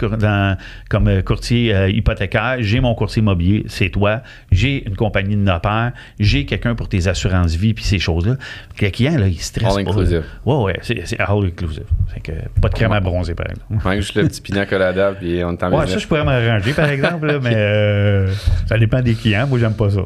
[0.88, 2.56] comme euh, courtier euh, hypothécaire.
[2.60, 4.22] J'ai mon courtier immobilier, c'est toi.
[4.50, 5.92] J'ai une compagnie de notaire.
[6.18, 8.36] J'ai quelqu'un pour tes assurances vie puis ces choses-là.
[8.80, 9.72] Le client, là, il stresse.
[9.72, 10.24] All inclusive.
[10.44, 11.84] Oui, oui, c'est all inclusive.
[12.22, 13.84] que pas de crème à bronzer, par exemple.
[13.84, 16.88] Manque juste le petit pina colada puis on t'en Ouais, ça, je pourrais m'arranger, par
[16.90, 18.32] exemple, mais euh,
[18.66, 19.46] ça dépend des clients.
[19.46, 20.00] Moi, j'aime pas ça.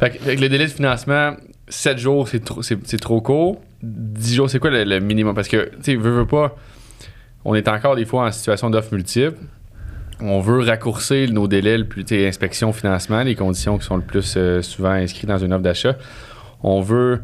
[0.00, 1.34] Fait le délai de financement,
[1.68, 2.62] 7 jours, c'est trop,
[3.00, 3.60] trop court.
[3.82, 5.34] 10 jours, c'est quoi le, minimum?
[5.34, 6.56] Parce que, tu sais, veux, pas,
[7.44, 9.36] on est encore des fois en situation d'offre multiple.
[10.20, 14.34] On veut raccourcir nos délais, le plus, inspection, financement, les conditions qui sont le plus
[14.36, 15.96] euh, souvent inscrites dans une offre d'achat.
[16.62, 17.22] On veut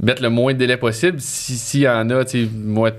[0.00, 1.16] mettre le moins de délai possible.
[1.20, 2.24] S'il y en a,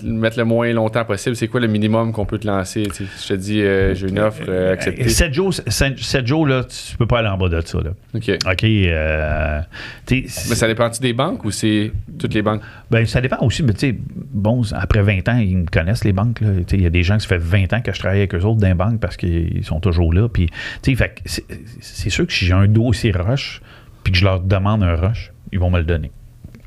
[0.04, 2.86] mettre le moins longtemps possible, c'est quoi le minimum qu'on peut te lancer?
[2.86, 5.08] Je te dis, euh, j'ai une offre euh, acceptée.
[5.08, 7.80] 7 jours, 7, jours, là, tu peux pas aller en bas de ça.
[7.80, 7.92] Là.
[8.16, 8.30] OK.
[8.30, 8.64] OK.
[8.64, 9.62] Euh,
[10.10, 12.62] mais ça dépend-tu des banques ou c'est toutes les banques?
[12.90, 13.64] Ben, ça dépend aussi.
[13.64, 16.42] Mais tu sais, bon, après 20 ans, ils me connaissent, les banques.
[16.72, 18.44] Il y a des gens qui ça fait 20 ans que je travaille avec eux
[18.44, 20.28] autres dans les banques parce qu'ils sont toujours là.
[20.28, 20.50] Puis,
[20.82, 23.62] c'est sûr que si j'ai un dossier rush
[24.04, 26.12] puis que je leur demande un rush, ils vont me le donner.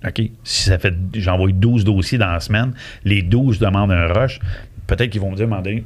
[0.07, 2.73] OK, si ça fait, j'envoie 12 dossiers dans la semaine,
[3.05, 4.41] les 12 demandent un rush,
[4.87, 5.85] peut-être qu'ils vont me dire, demander,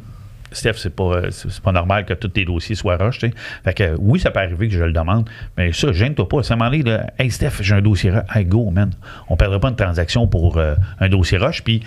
[0.53, 3.19] Steph, c'est pas, c'est pas normal que tous tes dossiers soient rush.
[3.19, 6.43] Fait que oui, ça peut arriver que je le demande, mais ça, gêne-toi pas.
[6.43, 8.25] Ça m'en est de Hey Steph, j'ai un dossier rush.
[8.35, 8.93] Hey, go, man.
[9.29, 11.63] On perdra pas une transaction pour euh, un dossier rush.
[11.63, 11.83] Puis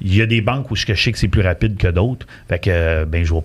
[0.00, 2.26] il y a des banques où je sais que c'est plus rapide que d'autres.
[2.48, 3.42] Fait que ben je vais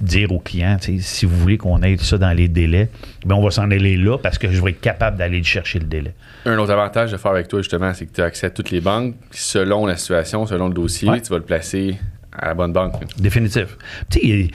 [0.00, 2.88] dire aux clients, si vous voulez qu'on aide ça dans les délais,
[3.24, 5.86] ben on va s'en aller là parce que je vais être capable d'aller chercher le
[5.86, 6.14] délai.
[6.44, 8.70] Un autre avantage de faire avec toi, justement, c'est que tu as accès à toutes
[8.70, 9.14] les banques.
[9.30, 11.96] Selon la situation, selon le dossier, tu vas le placer
[12.36, 12.94] à la bonne banque.
[13.18, 13.76] Définitif.
[14.10, 14.50] Tu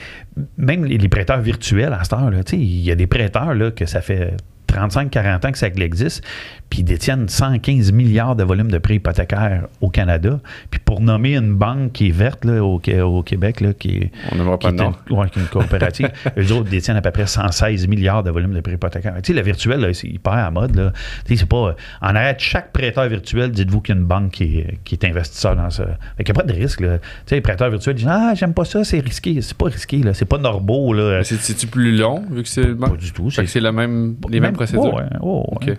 [0.56, 4.00] même les prêteurs virtuels à cette heure, il y a des prêteurs là, que ça
[4.00, 4.34] fait
[4.68, 6.24] 35-40 ans que ça existe,
[6.70, 10.38] puis ils détiennent 115 milliards de volume de prêts hypothécaires au Canada.
[10.70, 14.12] Puis pour nommer une banque qui est verte là, au, au, Québec, là, qui, est,
[14.30, 14.68] On ne pas.
[14.70, 18.74] Une, une coopérative, eux autres détiennent à peu près 116 milliards de volume de prêts
[18.74, 19.14] hypothécaires.
[19.16, 20.76] Tu sais, le virtuel, c'est hyper à mode.
[20.76, 20.92] Là.
[21.26, 21.74] Tu sais, c'est pas...
[22.00, 24.94] En arrêt de chaque prêteur virtuel, dites-vous qu'il y a une banque qui est, qui
[24.94, 25.84] est investisseur dans ça.
[26.20, 26.80] Il n'y a pas de risque.
[26.80, 26.98] Là.
[26.98, 29.98] Tu sais, les prêteurs virtuels disent «Ah, j'aime pas ça, c'est risqué.» C'est pas risqué.
[29.98, 30.14] Là.
[30.14, 30.94] C'est pas normal.
[30.94, 31.24] Là.
[31.24, 32.74] C'est-tu plus long, vu que c'est...
[32.76, 33.28] Pas du tout.
[33.30, 34.94] C'est même, les mêmes procédures?
[34.94, 35.78] ouais, ouais.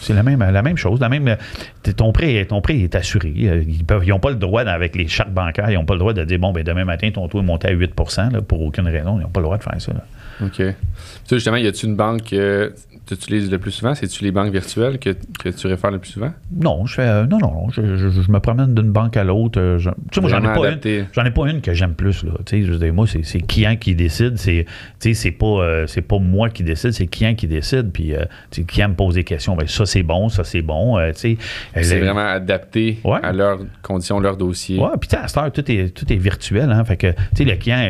[0.00, 1.00] C'est la même, la même chose.
[1.00, 1.36] La même,
[1.96, 3.32] ton, prêt, ton prêt est assuré.
[3.42, 6.12] Euh, ils n'ont pas le droit, avec les chartes bancaires, ils n'ont pas le droit
[6.12, 9.18] de dire bon, ben, demain matin, ton taux est monté à 8% pour aucune raison.
[9.18, 9.92] Ils n'ont pas le droit de faire ça.
[10.42, 10.62] OK.
[11.30, 12.72] Justement, y a-t-il une banque que
[13.06, 13.94] tu utilises le plus souvent?
[13.94, 16.32] C'est-tu les banques virtuelles que, que, tu réfères le plus souvent?
[16.52, 17.02] Non, je fais.
[17.02, 19.60] Euh, non, non, je, je, me promène d'une banque à l'autre.
[19.60, 22.24] Euh, tu sais, moi, j'en ai, pas une, j'en ai pas une que j'aime plus.
[22.24, 22.32] Là.
[22.46, 24.38] Tu sais, moi, c'est, c'est client qui décide.
[24.38, 24.66] C'est,
[24.98, 27.90] c'est, pas, euh, c'est pas moi qui décide, c'est client qui décide.
[27.92, 29.33] Puis, le client me pose des questions.
[29.56, 30.98] Ben, ça, c'est bon, ça, c'est bon.
[31.14, 31.36] c'est
[31.74, 34.78] vraiment adapté à leurs conditions, leur dossier.
[34.78, 36.70] Oui, puis, à cette heure, tout est, tout est virtuel.
[36.70, 37.88] Hein, fait que, le client,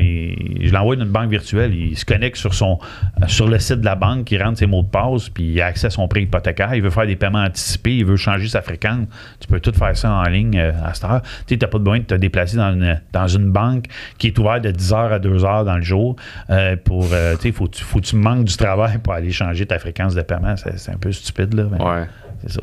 [0.61, 2.78] je l'envoie d'une banque virtuelle, il se connecte sur, son,
[3.26, 5.66] sur le site de la banque, il rentre ses mots de passe, puis il a
[5.66, 8.62] accès à son prêt hypothécaire, il veut faire des paiements anticipés, il veut changer sa
[8.62, 9.07] fréquence.
[9.40, 11.22] Tu peux tout faire ça en ligne euh, à cette heure.
[11.46, 13.87] Tu n'as pas besoin de te déplacer dans une, dans une banque
[14.18, 16.16] qui est ouverte de 10h à 2h dans le jour
[16.50, 19.66] euh, pour, euh, tu sais, faut, faut que tu manques du travail pour aller changer
[19.66, 20.54] ta fréquence de paiement.
[20.57, 21.64] C'est un peu stupide, là.
[21.64, 22.07] ouais.
[22.42, 22.61] C'est ça.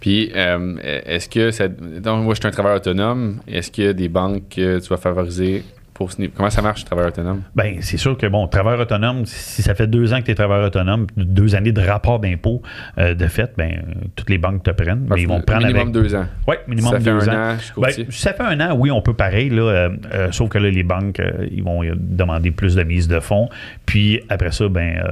[0.00, 1.68] Puis, est-ce que ça.
[1.68, 3.40] Donc, moi, je suis un travailleur autonome.
[3.46, 5.64] Est-ce qu'il y a des banques que tu vas favoriser
[6.34, 7.42] Comment ça marche, travailleur autonome?
[7.54, 10.34] Bien, c'est sûr que, bon, travailleur autonome, si ça fait deux ans que tu es
[10.34, 12.62] travailleur autonome, deux années de rapport d'impôt
[12.98, 13.82] euh, de fait, ben,
[14.16, 15.06] toutes les banques te prennent.
[15.08, 16.26] mais ils vont prendre minimum deux ans.
[16.46, 17.56] Oui, minimum deux ans.
[17.76, 20.70] ben, ça fait un an, oui, on peut pareil, là, euh, euh, sauf que là,
[20.70, 23.48] les banques, ils vont demander plus de mise de fonds.
[23.86, 25.02] Puis après ça, ben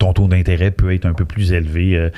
[0.00, 2.10] ton taux d'intérêt peut être un peu plus élevé.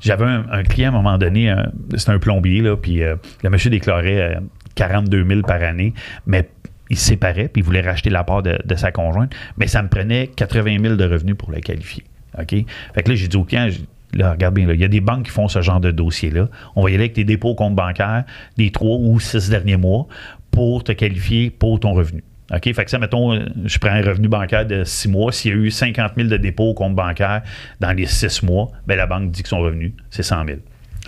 [0.00, 1.54] J'avais un, client à un moment donné,
[1.96, 4.38] c'était un plombier, là, puis le monsieur déclarait
[4.74, 5.92] 42 000 par année,
[6.26, 6.48] mais
[6.90, 9.88] il se séparait, puis il voulait racheter la part de, sa conjointe, mais ça me
[9.88, 12.04] prenait 80 000 de revenus pour le qualifier.
[12.38, 12.54] OK?
[12.94, 13.68] Fait que là, j'ai dit au client,
[14.14, 16.48] là, regarde bien, il y a des banques qui font ce genre de dossier-là.
[16.76, 18.24] On va y aller avec tes dépôts au compte bancaire
[18.56, 20.06] des trois ou six derniers mois
[20.50, 22.22] pour te qualifier pour ton revenu.
[22.52, 22.72] OK?
[22.72, 25.32] Fait que ça, mettons, je prends un revenu bancaire de 6 mois.
[25.32, 27.42] S'il y a eu 50 000 de dépôt au compte bancaire
[27.80, 30.58] dans les 6 mois, ben la banque dit que son revenu, c'est 100 000.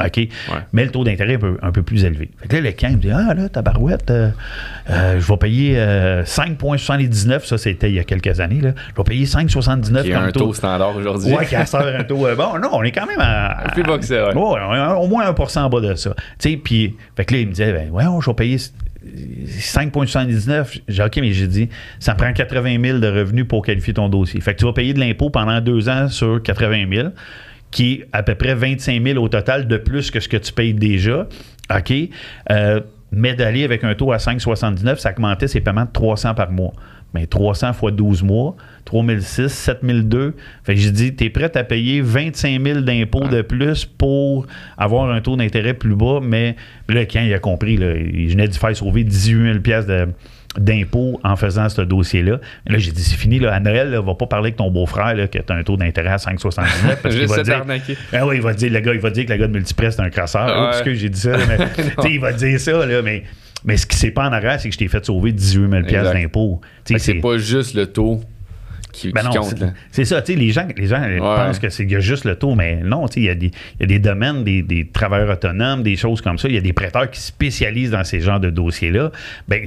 [0.00, 0.28] OK?
[0.72, 2.30] Mais le taux d'intérêt est un peu, plus élevé.
[2.40, 4.30] Fait que là, le camp me dit Ah, là, ta barouette, euh,
[4.90, 7.32] euh, je vais payer 5,79.
[7.32, 8.60] Euh, ça, c'était il y a quelques années.
[8.60, 8.72] Là.
[8.90, 10.52] Je vais payer 5,79 Qui un taux.
[10.52, 11.34] standard aujourd'hui.
[11.36, 12.16] Oui, qui a un taux.
[12.16, 13.64] bon, non, on est quand même à.
[13.72, 14.34] plus bas que ça, ouais.
[14.34, 16.14] au moins 1% en bas de ça.
[16.38, 18.58] Tu sais, puis, fait que là, il me disait ben, Ouais, je vais payer
[19.04, 20.80] 5,79.
[20.88, 24.40] J'ai OK, mais j'ai dit, ça prend 80 000 de revenus pour qualifier ton dossier.
[24.40, 27.08] Fait que tu vas payer de l'impôt pendant deux ans sur 80 000
[27.70, 30.52] qui est à peu près 25 000 au total de plus que ce que tu
[30.52, 31.26] payes déjà.
[31.74, 31.92] OK?
[32.50, 36.50] Euh, mais d'aller avec un taux à 5,79, ça augmentait ses paiements de 300 par
[36.50, 36.72] mois.
[37.14, 40.34] Mais 300 fois 12 mois, 3006, 7002.
[40.64, 44.46] Fait que j'ai dit, tu es prêt à payer 25 000 d'impôts de plus pour
[44.76, 46.18] avoir un taux d'intérêt plus bas?
[46.22, 46.56] Mais
[46.88, 50.08] là, quand il a compris, là, je venais de faire sauver 18 000 de,
[50.58, 52.38] d'impôts en faisant ce dossier-là.
[52.66, 53.38] Là, j'ai dit, c'est fini.
[53.38, 55.62] Là, à Noël, ne va pas parler avec ton beau-frère là, que tu as un
[55.62, 57.64] taux d'intérêt à 5,79 parce qu'il va dire...
[58.12, 59.96] Ah oui, il va dire, le gars, il va dire que le gars de Multipress,
[59.96, 60.46] c'est un crasseur.
[60.46, 61.36] Parce que j'ai dit ça.
[61.48, 63.24] mais, il va dire ça, là, mais...
[63.64, 66.02] Mais ce qui s'est pas en arrière, c'est que je t'ai fait sauver 18 000
[66.12, 66.60] d'impôts.
[66.96, 68.20] C'est pas juste le taux
[69.12, 69.22] ben
[69.90, 72.36] c'est ça, tu sais, les gens, les gens pensent que c'est y a juste le
[72.36, 74.86] taux, mais non, tu sais, il y, a des, y a des domaines, des, des,
[74.86, 76.48] travailleurs autonomes, des choses comme ça.
[76.48, 79.12] Il y a des prêteurs qui spécialisent dans ces genres de dossiers-là.
[79.48, 79.66] Ben,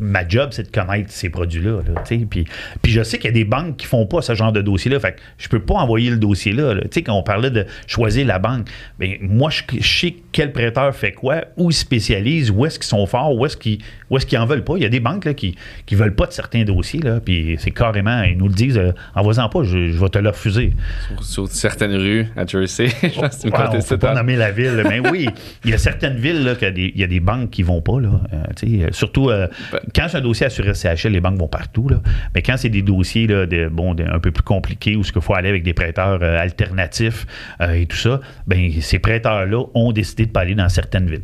[0.00, 2.26] ma job, c'est de connaître ces produits-là, tu sais.
[2.28, 2.46] Puis,
[2.82, 5.00] puis je sais qu'il y a des banques qui font pas ce genre de dossier-là.
[5.00, 6.74] Fait que je peux pas envoyer le dossier-là.
[6.82, 10.94] Tu sais, quand on parlait de choisir la banque, ben, moi, je, sais quel prêteur
[10.94, 13.78] fait quoi, où ils spécialisent, où est-ce qu'ils sont forts, où est-ce qu'ils,
[14.26, 14.74] qu'ils en veulent pas.
[14.76, 17.56] Il y a des banques là, qui, qui veulent pas de certains dossiers, là, puis
[17.58, 20.72] c'est carrément, ils nous le disent disent envoie-en pas, je, vais te le refuser.
[21.20, 25.00] Sur, certaines rues à Jersey, je pense que tu ouais, pas nommer la ville, mais
[25.00, 25.28] oui,
[25.64, 28.00] il y a certaines villes, là, il y a des banques qui vont pas.
[28.00, 31.88] Là, euh, surtout, euh, ben quand c'est un dossier assuré CHL, les banques vont partout.
[31.88, 32.00] Là,
[32.34, 35.34] mais quand c'est des dossiers là, de, bon, un peu plus compliqués où il faut
[35.34, 37.26] aller avec des prêteurs euh, alternatifs
[37.72, 41.22] et tout ça, ben, ces prêteurs-là ont décidé de pas aller dans certaines villes.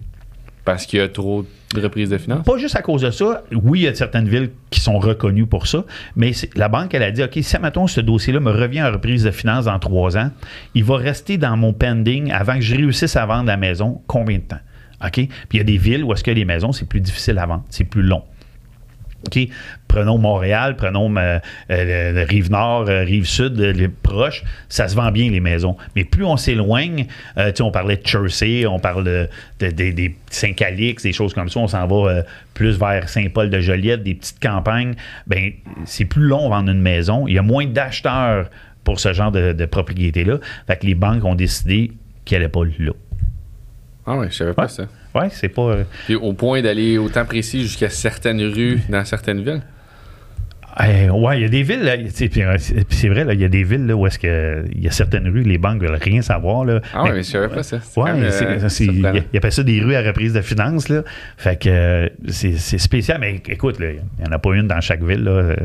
[0.64, 1.44] Parce qu'il y a trop
[1.74, 2.44] de reprises de finances?
[2.44, 3.42] Pas juste à cause de ça.
[3.52, 7.02] Oui, il y a certaines villes qui sont reconnues pour ça, mais la banque, elle
[7.02, 10.16] a dit, OK, si, mettons, ce dossier-là me revient en reprise de finances dans trois
[10.16, 10.30] ans,
[10.74, 14.38] il va rester dans mon pending avant que je réussisse à vendre la maison combien
[14.38, 14.60] de temps?
[15.04, 15.12] OK?
[15.14, 17.46] Puis il y a des villes où est-ce que les maisons, c'est plus difficile à
[17.46, 18.22] vendre, c'est plus long.
[19.26, 19.48] OK?
[19.88, 21.38] Prenons Montréal, prenons euh,
[21.70, 25.76] euh rive nord, euh, rive sud, les proches, ça se vend bien les maisons.
[25.94, 27.06] Mais plus on s'éloigne,
[27.36, 29.28] on parlait de Jersey, on parle de,
[29.70, 32.22] des Saint-Calix, des choses comme ça, on s'en va
[32.54, 34.94] plus vers Saint-Paul de Joliette, des petites campagnes,
[35.26, 35.52] ben
[35.84, 37.26] c'est plus long vendre une maison.
[37.28, 38.48] Il y a moins d'acheteurs
[38.84, 40.38] pour ce genre de, de propriété-là.
[40.66, 41.92] Fait que les banques ont décidé
[42.24, 42.92] qu'elle n'est pas là.
[44.06, 44.84] Ah oui, je savais pas ça.
[45.14, 45.62] Oui, c'est pas.
[45.62, 49.62] Euh, Puis au point d'aller autant précis jusqu'à certaines rues dans certaines villes?
[50.80, 52.56] Eh, ouais, il y a des villes, euh,
[52.88, 55.28] c'est vrai, il y a des villes là, où est-ce que il y a certaines
[55.28, 56.64] rues, les banques veulent rien savoir.
[56.64, 56.80] Là.
[56.94, 57.78] Ah oui, mais, je savais pas ça.
[57.96, 60.88] Ouais, euh, il y a pas ça des rues à reprise de finances.
[60.88, 61.02] Là.
[61.36, 65.24] Fait que c'est spécial, mais écoute, il n'y en a pas une dans chaque ville.
[65.24, 65.56] Là.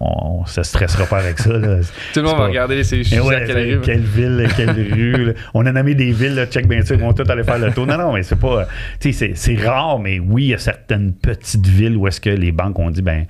[0.00, 1.52] On ne se stressera pas avec ça.
[1.52, 1.78] Là.
[2.14, 5.34] Tout le monde va regarder ces eh ouais, quelle, quelle ville, quelle rue.
[5.52, 7.86] On a nommé des villes, check bien sûr, ils vont tous aller faire le tour.
[7.86, 8.66] Non, non, mais c'est pas.
[9.00, 12.78] C'est rare, mais oui, il y a certaines petites villes où est-ce que les banques
[12.78, 13.26] ont dit ben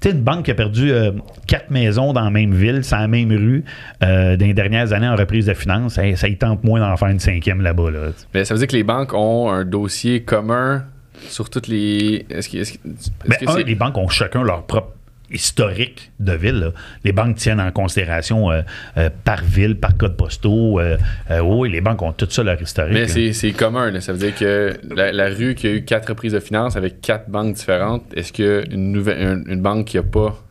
[0.00, 1.12] tu sais, une banque qui a perdu euh,
[1.46, 3.64] quatre maisons dans la même ville, c'est la même rue,
[4.02, 7.08] euh, dans les dernières années en reprise de finances, ça y tente moins d'en faire
[7.08, 7.90] une cinquième là-bas.
[7.90, 8.08] Là.
[8.34, 10.84] Mais ça veut dire que les banques ont un dossier commun
[11.28, 12.26] sur toutes les.
[12.30, 12.78] Est-ce que,
[13.26, 14.92] ben, les banques ont chacun leur propre
[15.30, 16.72] historique de ville.
[17.04, 18.62] Les banques tiennent en considération euh,
[18.96, 20.80] euh, par ville, par code postaux.
[20.80, 20.96] Euh,
[21.42, 22.94] oui, les banques ont tout ça leur historique.
[22.94, 24.00] Mais c'est commun.
[24.00, 27.28] Ça veut dire que la, rue qui a eu quatre reprises de finances avec quatre
[27.28, 30.42] banques différentes, est-ce qu'une une, une banque qui n'a pas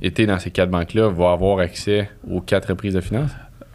[0.00, 3.30] été dans ces quatre banques-là va avoir accès aux quatre reprises de finances?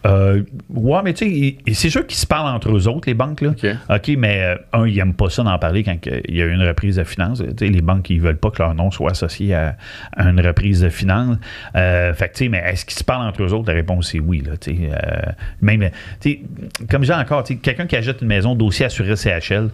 [0.08, 3.42] Euh, ouais, mais tu sais, c'est sûr qu'ils se parlent entre eux autres, les banques.
[3.42, 3.52] Là.
[3.90, 6.62] OK, mais euh, un, ils n'aiment pas ça d'en parler quand il y a une
[6.62, 7.44] reprise de finances.
[7.58, 9.76] Tu sais, les banques, ils veulent pas que leur nom soit associé à,
[10.18, 11.38] une reprise de finances.
[11.76, 13.68] Euh, fait tu sais, mais est-ce qu'ils se parlent entre eux autres?
[13.68, 14.44] La réponse est oui.
[14.46, 15.90] Là, euh, même,
[16.22, 16.42] tu sais,
[16.90, 19.70] comme j'ai encore, tu sais, quelqu'un qui achète une maison, dossier assuré CHL,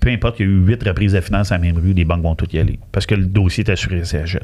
[0.00, 2.04] peu importe, il y a eu huit reprises de finances à la même rue, les
[2.04, 2.78] banques vont toutes y aller.
[2.92, 4.42] Parce que le dossier est assuré CHL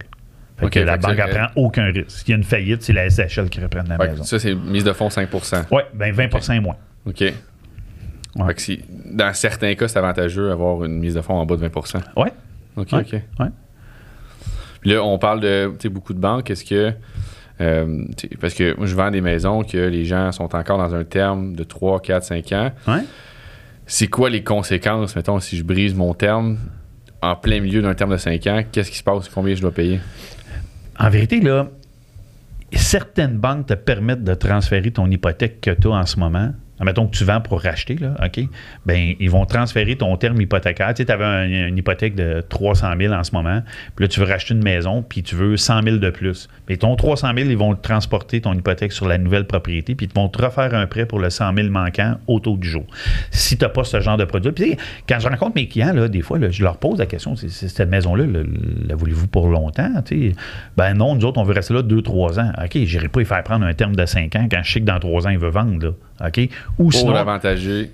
[0.63, 2.11] la banque ne prend aucun risque.
[2.11, 4.23] S'il y a une faillite, c'est la SHL qui reprend la maison.
[4.25, 6.77] Ça, c'est mise de fonds 5% Oui, ben 20 et moins.
[7.07, 7.25] OK.
[8.57, 12.01] si, dans certains cas, c'est avantageux d'avoir une mise de fonds en bas de 20%
[12.17, 12.29] Oui.
[12.77, 13.17] OK, OK.
[14.81, 16.51] Puis là, on parle de beaucoup de banques.
[16.51, 16.93] Est-ce que.
[17.61, 18.05] Euh,
[18.41, 21.55] parce que moi, je vends des maisons que les gens sont encore dans un terme
[21.55, 22.73] de 3, 4, 5 ans.
[22.89, 23.05] Ouais.
[23.85, 26.59] C'est quoi les conséquences, mettons, si je brise mon terme
[27.21, 28.63] en plein milieu d'un terme de 5 ans?
[28.71, 29.29] Qu'est-ce qui se passe?
[29.29, 30.01] Combien je dois payer?
[31.01, 31.69] En vérité, là,
[32.73, 37.17] certaines banques te permettent de transférer ton hypothèque que tu en ce moment Mettons que
[37.17, 38.45] tu vends pour racheter, là, OK?
[38.87, 40.95] Ben, ils vont transférer ton terme hypothécaire.
[40.95, 43.63] Tu sais, avais une hypothèque de 300 000 en ce moment,
[43.97, 46.49] puis là, tu veux racheter une maison, puis tu veux 100 000 de plus.
[46.69, 50.15] Mais ton 300 000, ils vont transporter ton hypothèque sur la nouvelle propriété, puis ils
[50.15, 52.87] vont te refaire un prêt pour le 100 000 manquant au taux du jour.
[53.31, 54.53] Si tu n'as pas ce genre de produit.
[54.53, 54.77] Puis,
[55.09, 58.25] quand je rencontre mes clients, là, des fois, je leur pose la question cette maison-là,
[58.87, 59.91] la voulez-vous pour longtemps?
[60.05, 60.35] Tu
[60.77, 62.53] Ben non, nous autres, on veut rester là 2-3 ans.
[62.63, 64.81] OK, je n'irai pas y faire prendre un terme de 5 ans quand je sais
[64.81, 65.95] que dans 3 ans, il veut vendre.
[66.25, 66.49] OK?
[66.79, 67.91] Ou pour l'avantager,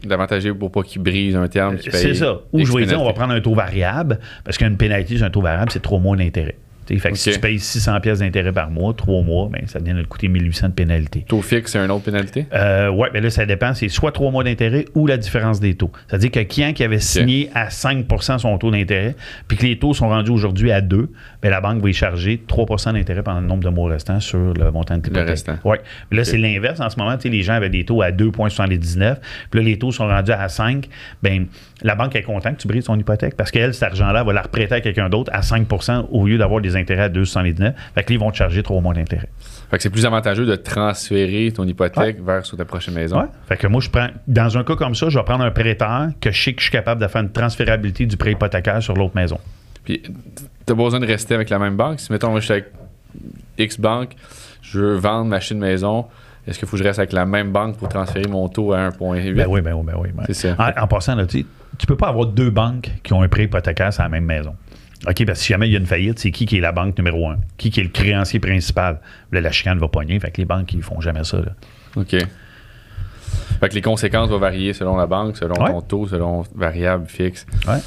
[0.53, 1.77] pour pas qu'il brise un terme.
[1.79, 2.41] C'est ça.
[2.53, 5.31] Ou je vais dire, on va prendre un taux variable, parce qu'une pénalité sur un
[5.31, 6.57] taux variable, c'est trois mois d'intérêt.
[6.87, 9.94] Fait que si tu payes 600 pièces d'intérêt par mois, trois mois, ben, ça vient
[9.94, 11.25] de te coûter 1800 de pénalité.
[11.29, 12.46] Taux fixe, c'est une autre pénalité?
[12.53, 13.75] Euh, oui, mais là, ça dépend.
[13.75, 15.90] C'est soit trois mois d'intérêt ou la différence des taux.
[16.09, 19.16] C'est-à-dire que client qui avait signé à 5% son taux d'intérêt,
[19.49, 21.11] puis que les taux sont rendus aujourd'hui à 2,
[21.42, 24.55] bien, la banque va y charger 3% d'intérêt pendant le nombre de mois restants sur
[24.55, 25.25] le montant de l'hypothèque.
[25.25, 25.57] Le restant.
[25.64, 25.77] Oui.
[26.12, 26.81] Là, c'est l'inverse.
[26.81, 29.16] En ce moment, les gens avaient des taux à 2,79,
[29.51, 30.88] puis là, les taux sont rendus à 5.
[31.22, 31.46] Bien,
[31.83, 34.42] la banque est contente que tu brises ton hypothèque parce qu'elle, cet argent-là, va la
[34.42, 37.75] reprêter à quelqu'un d'autre à 5% au lieu d'avoir des intérêts à 2,79.
[37.95, 39.29] Fait que ils vont te charger trois mois d'intérêt.
[39.71, 43.21] Fait que c'est plus avantageux de transférer ton hypothèque vers sur ta prochaine maison.
[43.21, 43.27] Ouais.
[43.49, 46.09] Fait que moi, je prends, dans un cas comme ça, je vais prendre un prêteur
[46.21, 48.95] que je sais que je suis capable de faire une transférabilité du prêt hypothécaire sur
[48.95, 49.39] l'autre maison.
[49.85, 52.01] Puis, tu as besoin de rester avec la même banque.
[52.01, 52.67] Si, mettons, je suis avec
[53.59, 54.15] X banque,
[54.62, 56.07] je veux vendre, m'acheter une maison,
[56.47, 58.89] est-ce qu'il faut que je reste avec la même banque pour transférer mon taux à
[58.91, 59.35] 1,8?
[59.35, 60.11] Ben oui, ben oui, ben oui.
[60.27, 60.75] C'est ça.
[60.77, 61.45] En, passant, là, tu
[61.79, 64.55] tu peux pas avoir deux banques qui ont un prêt hypothécaire sur la même maison.
[65.06, 66.72] OK, parce que si jamais il y a une faillite, c'est qui qui est la
[66.72, 67.38] banque numéro un?
[67.59, 69.00] Qui qui est le créancier principal?
[69.32, 71.38] Là, la chicane va pogner, fait que les banques, ils font jamais ça.
[71.38, 71.52] Là.
[71.96, 72.16] OK.
[73.61, 77.46] Fait que les conséquences vont varier selon la banque, selon ton taux, selon variable fixe.
[77.66, 77.78] Ouais.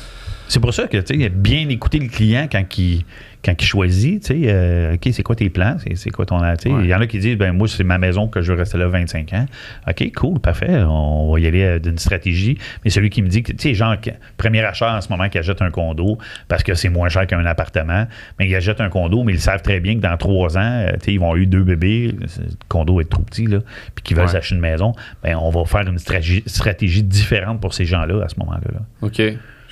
[0.49, 3.05] C'est pour ça que, tu sais, bien écouter le client quand il
[3.43, 5.77] quand il choisit, tu sais, euh, OK, c'est quoi tes plans?
[5.95, 6.39] C'est quoi ton.
[6.65, 8.77] Il y en a qui disent, ben moi, c'est ma maison que je veux rester
[8.77, 9.45] là 25 ans.
[9.87, 10.83] OK, cool, parfait.
[10.83, 12.57] On va y aller euh, d'une stratégie.
[12.83, 13.95] Mais celui qui me dit que, tu sais, genre,
[14.37, 16.17] premier achat en ce moment qui achète un condo
[16.49, 18.07] parce que c'est moins cher qu'un appartement,
[18.39, 20.91] mais il achète un condo, mais ils savent très bien que dans trois ans, euh,
[20.93, 22.27] tu sais, ils vont avoir eu deux bébés, le
[22.67, 23.59] condo être trop petit, là,
[23.95, 24.93] puis qu'ils veulent s'acheter une maison.
[25.23, 28.67] Ben, on va faire une stratégie, stratégie différente pour ces gens-là à ce moment-là.
[28.73, 28.81] Là.
[29.01, 29.21] OK,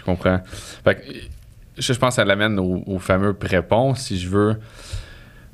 [0.07, 0.39] comprends.
[0.83, 1.01] Fait que,
[1.77, 3.93] je pense que ça l'amène au, fameux prépon.
[3.95, 4.55] Si je veux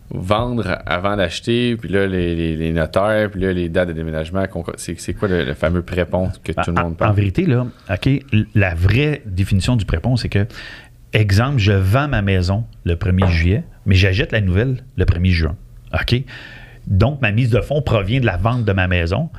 [0.09, 4.45] vendre avant d'acheter, puis là, les, notaires, puis là, les dates de déménagement,
[4.77, 7.11] c'est quoi le, fameux prépon que tout le monde parle?
[7.11, 8.09] En vérité, là, OK,
[8.53, 10.45] la vraie définition du prépon, c'est que,
[11.13, 15.55] exemple, je vends ma maison le 1er juillet, mais j'achète la nouvelle le 1er juin.
[15.93, 16.23] OK?
[16.87, 19.29] Donc, ma mise de fonds provient de la vente de ma maison,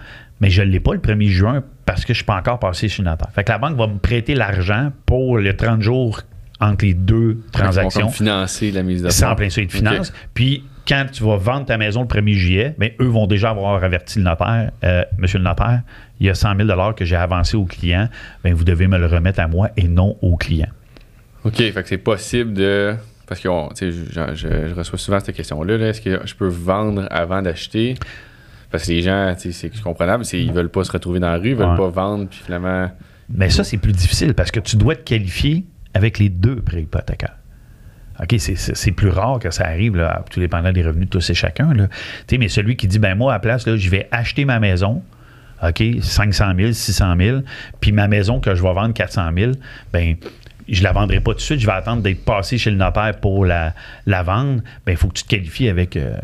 [0.40, 2.58] mais je ne l'ai pas le 1er juin parce que je ne suis pas encore
[2.58, 3.30] passé chez le notaire.
[3.34, 6.22] Fait que la banque va me prêter l'argent pour les 30 jours
[6.60, 8.08] entre les deux transactions.
[8.08, 9.06] financer la mise.
[9.08, 10.12] C'est en plein ça, de finance.
[10.32, 13.82] Puis, quand tu vas vendre ta maison le 1er juillet, mais eux vont déjà avoir
[13.82, 14.70] averti le notaire.
[14.84, 15.82] Euh, monsieur le notaire,
[16.20, 18.08] il y a 100 000 que j'ai avancé au client.
[18.44, 20.68] Bien, vous devez me le remettre à moi et non au client.
[21.44, 21.56] OK.
[21.56, 22.94] Fait que c'est possible de.
[23.26, 23.48] Parce que
[23.80, 25.78] je, je, reçois souvent cette question-là.
[25.78, 27.94] -là, est ce que je peux vendre avant d'acheter?
[28.74, 31.54] Parce que les gens, c'est comprenable, ils veulent pas se retrouver dans la rue, ils
[31.54, 32.90] veulent pas vendre, puis finalement.
[33.32, 36.82] Mais ça, c'est plus difficile parce que tu dois te qualifier avec les deux prêts
[36.82, 37.36] hypothécaires.
[38.18, 41.34] OK, c'est plus rare que ça arrive, là, tout dépendant des revenus de tous et
[41.34, 41.72] chacun.
[41.72, 41.86] Là.
[42.36, 45.04] Mais celui qui dit, ben moi, à la place, je vais acheter ma maison,
[45.62, 47.40] OK, 500 000, 600 000,
[47.80, 49.52] puis ma maison que je vais vendre 400 000,
[49.92, 50.16] ben
[50.68, 53.16] je la vendrai pas tout de suite, je vais attendre d'être passé chez le notaire
[53.20, 53.74] pour la,
[54.06, 56.16] la vendre, ben il faut que tu te qualifies avec euh,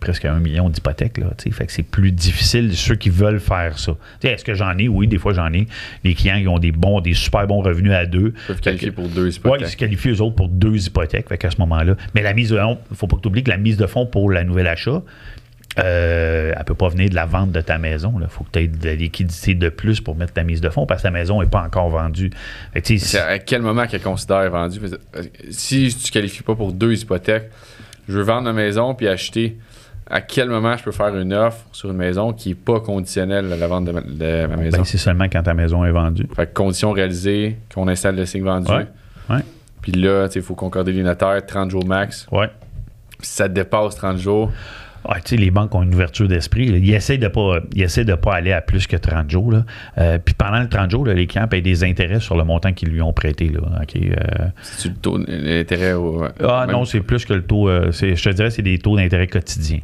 [0.00, 1.18] presque un million d'hypothèques.
[1.18, 3.92] Là, fait que c'est plus difficile ceux qui veulent faire ça.
[4.22, 4.88] Est-ce que j'en ai?
[4.88, 5.66] Oui, des fois j'en ai.
[6.04, 8.32] Les clients qui ont des bons, des super bons revenus à deux.
[8.34, 9.60] Ils peuvent qualifier pour deux hypothèques.
[9.60, 11.96] Oui, ils se qualifient eux autres pour deux hypothèques fait à ce moment-là.
[12.14, 13.76] Mais la mise de fonds, il ne faut pas que tu oublies que la mise
[13.76, 15.02] de fonds pour la nouvelle achat,
[15.78, 18.14] euh, elle ne peut pas venir de la vente de ta maison.
[18.20, 20.68] Il faut que tu aies de la liquidité de plus pour mettre ta mise de
[20.68, 22.30] fonds parce que ta maison n'est pas encore vendue.
[22.74, 24.80] à quel moment qu'elle considère vendue?
[25.50, 27.50] Si tu ne qualifies pas pour deux hypothèques,
[28.08, 29.56] je veux vendre ma maison puis acheter.
[30.10, 33.50] À quel moment je peux faire une offre sur une maison qui n'est pas conditionnelle
[33.50, 34.84] à la vente de ma, ben, maison?
[34.84, 36.26] c'est seulement quand ta maison est vendue.
[36.36, 38.70] Fait condition réalisée, qu'on installe le signe vendu.
[39.80, 42.26] Puis là, il faut concorder les notaires, 30 jours max.
[42.30, 42.50] Ouais.
[43.20, 44.52] Si ça dépasse 30 jours,
[45.04, 46.66] ah, les banques ont une ouverture d'esprit.
[46.66, 49.52] Ils essaient de pas, de pas aller à plus que 30 jours.
[49.98, 52.90] Euh, puis pendant le 30 jours, les clients payent des intérêts sur le montant qu'ils
[52.90, 53.48] lui ont prêté.
[53.48, 54.46] Là, euh.
[54.62, 56.24] C'est le taux d'intérêt au.
[56.40, 57.68] Ah non, c'est plus que le taux.
[57.68, 59.80] Euh, je te dirais c'est des taux d'intérêt quotidiens.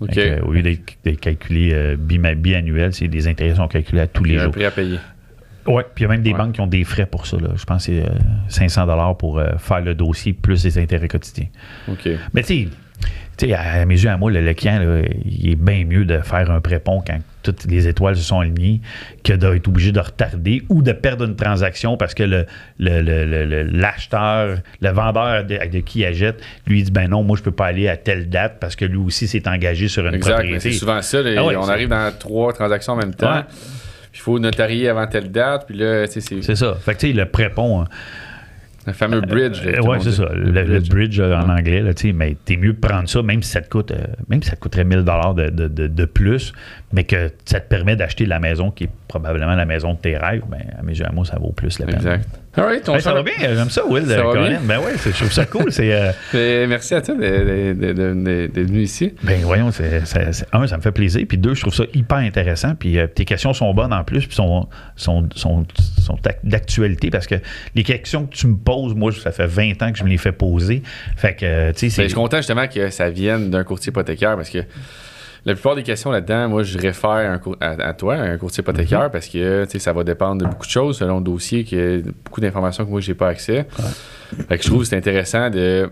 [0.00, 4.48] au lieu d'être calculés biannuels, c'est des intérêts qui sont calculés à tous les jours.
[4.48, 4.98] Un prix à payer.
[5.68, 7.38] Oui, puis il y a même des banques qui ont des frais pour ça.
[7.38, 7.48] Là.
[7.56, 8.02] Je pense que
[8.48, 11.48] c'est 500 pour faire le dossier plus les intérêts quotidiens.
[11.88, 12.08] OK.
[12.34, 12.68] Mais tu sais,
[13.36, 16.50] Tu sais, à, mes yeux, à moi, le, client, il est bien mieux de faire
[16.50, 18.80] un prépont quand toutes les étoiles se sont alignées
[19.22, 22.46] que d'être obligé de retarder ou de perdre une transaction parce que le,
[22.78, 27.88] l'acheteur, le, vendeur de, qui achète, lui dit ben non, moi je peux pas aller
[27.88, 30.60] à telle date parce que lui aussi s'est engagé sur une exact, propriété.
[30.60, 31.18] C'est souvent ça.
[31.36, 33.44] Ah on arrive dans trois transactions en même temps.
[34.14, 36.22] Il faut notarier avant telle date, puis là, c'est...
[36.22, 36.74] C'est ça.
[36.80, 37.82] Fait que, tu sais, le prépont...
[37.82, 37.88] Hein,
[38.86, 39.60] le fameux bridge.
[39.66, 40.28] Euh, oui, c'est ça.
[40.32, 43.68] Le, bridge, en anglais, là, mais t'es mieux de prendre ça, même si ça te
[43.68, 46.52] coûte, euh, même si ça coûterait 1000 dollars de, de, de, plus,
[46.96, 50.16] mais que ça te permet d'acheter la maison qui est probablement la maison de tes
[50.16, 51.96] rêves, ben, à mes yeux, à moi, ça vaut plus la peine.
[51.96, 52.26] Exact.
[52.56, 54.06] Ben, ça va bien, j'aime ça, Will.
[54.06, 54.60] Ça Colin.
[54.62, 55.68] Ben oui, je trouve ça cool.
[55.78, 56.12] Euh,
[56.66, 59.12] merci à toi d'être venu ici.
[59.22, 61.26] Ben voyons, un, ça me fait plaisir.
[61.28, 62.74] Puis deux, je trouve ça hyper intéressant.
[62.74, 65.66] Puis tes questions sont bonnes en plus, puis sont, sont, sont,
[66.00, 67.34] sont d'actualité parce que
[67.74, 70.16] les questions que tu me poses, moi, ça fait 20 ans que je me les
[70.16, 70.82] fais poser.
[71.14, 74.34] Fait que, tu sais, ben, Je suis content justement que ça vienne d'un courtier hypothécaire
[74.34, 74.60] parce que
[75.46, 79.10] la plupart des questions là-dedans, moi, je réfère à, toi, un courtier hypothécaire, mhm.
[79.10, 82.84] parce que ça va dépendre de beaucoup de choses selon le dossier, a beaucoup d'informations
[82.84, 83.66] que moi, je n'ai pas accès.
[84.48, 85.88] Fait que je trouve que c'est intéressant de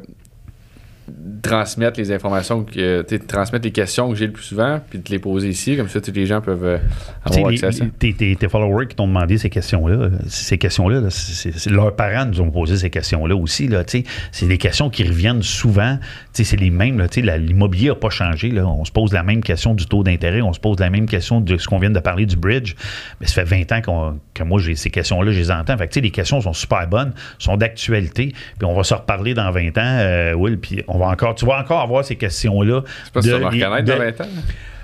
[1.43, 5.19] transmettre les informations, que, transmettre les questions que j'ai le plus souvent, puis de les
[5.19, 6.79] poser ici, comme ça tous les gens peuvent euh,
[7.25, 7.85] avoir accès à ça.
[7.99, 12.77] Tes, followers qui t'ont demandé ces questions-là, ces questions-là, c'est, leurs parents nous ont posé
[12.77, 13.69] ces questions-là aussi.
[13.69, 15.99] Là, c'est des questions qui reviennent souvent.
[16.33, 16.99] C'est les mêmes.
[16.99, 18.51] Là, l'immobilier n'a pas changé.
[18.51, 18.67] Là.
[18.67, 21.41] On se pose la même question du taux d'intérêt, on se pose la même question
[21.41, 22.75] de ce qu'on vient de parler du bridge.
[23.21, 25.77] Mais ça fait 20 ans que moi, j'ai ces questions-là, je les entends.
[25.77, 29.79] Fait les questions sont super bonnes, sont d'actualité, puis on va se reparler dans 20
[29.79, 32.83] ans, euh, Will, puis on va encore, tu vas encore avoir ces questions-là.
[33.05, 34.29] C'est pas de, ça, reconnaître dans 20 ans.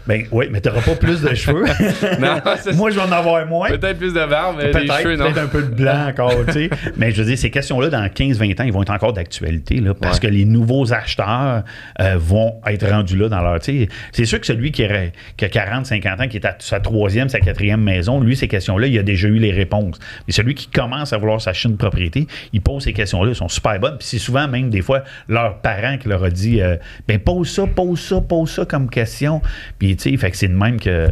[0.06, 1.64] Ben oui, mais tu n'auras pas plus de cheveux.
[2.20, 2.40] non,
[2.74, 3.68] Moi, je vais en avoir moins.
[3.68, 5.26] Peut-être plus de barbe, mais peut cheveux, non.
[5.26, 6.70] Peut-être un peu de blanc encore, tu sais.
[6.96, 9.94] Mais je veux dire, ces questions-là, dans 15-20 ans, ils vont être encore d'actualité, là,
[9.94, 11.62] parce que les nouveaux acheteurs
[12.00, 13.58] euh, vont être rendus là dans leur...
[13.60, 17.82] C'est sûr que celui qui, a 40-50 ans, qui est à sa troisième, sa quatrième
[17.82, 19.98] maison, lui, ces questions-là, il a déjà eu les réponses.
[20.26, 23.48] Mais celui qui commence à vouloir s'acheter une propriété, il pose ces questions-là, elles sont
[23.48, 23.98] super bonnes.
[23.98, 26.76] Puis c'est souvent même, des fois, leurs parents qui leur a dit, euh,
[27.06, 29.42] ben pose ça, pose ça, pose ça comme question.
[29.78, 31.08] Puis fait que c'est de même que.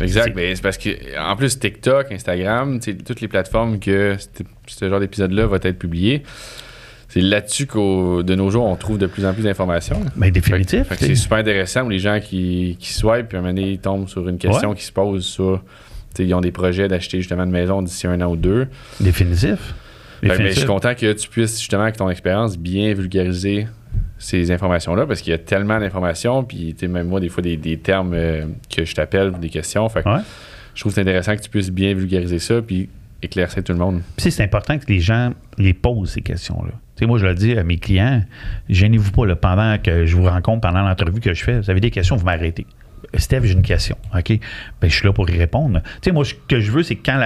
[0.00, 4.16] Exact, mais c'est parce que, en plus, TikTok, Instagram, toutes les plateformes que
[4.66, 6.22] ce genre d'épisode-là va être publié.
[7.08, 10.00] C'est là-dessus qu'au de nos jours, on trouve de plus en plus d'informations.
[10.16, 10.86] Mais ben, définitif.
[10.98, 13.78] c'est super intéressant où les gens qui, qui swipe, puis à un moment donné, ils
[13.78, 15.62] tombent sur une question qui se pose sur.
[16.18, 18.66] Ils ont des projets d'acheter justement une maison d'ici un an ou deux.
[19.00, 19.74] Définitif.
[20.22, 20.54] Définitif.
[20.54, 23.66] je suis content que tu puisses justement, avec ton expérience, bien vulgariser
[24.22, 28.14] ces informations-là parce qu'il y a tellement d'informations, puis même moi, des fois, des, termes
[28.14, 29.88] euh, que je t'appelle, des questions.
[29.88, 30.04] Fait
[30.74, 32.88] Je trouve c'est intéressant que tu puisses bien vulgariser ça, puis
[33.22, 34.02] éclaircir tout le monde.
[34.16, 36.72] Puis c'est important que les gens les posent, ces questions-là.
[37.06, 38.22] Moi, je le dis à mes clients,
[38.68, 41.80] gênez-vous pas, là, pendant que je vous rencontre, pendant l'entrevue que je fais, vous avez
[41.80, 42.64] des questions, vous m'arrêtez.
[43.16, 43.96] Steph, j'ai une question.
[44.16, 44.38] OK?
[44.80, 45.80] Ben, je suis là pour y répondre.
[45.82, 47.20] Tu sais, moi, ce que je veux, c'est que quand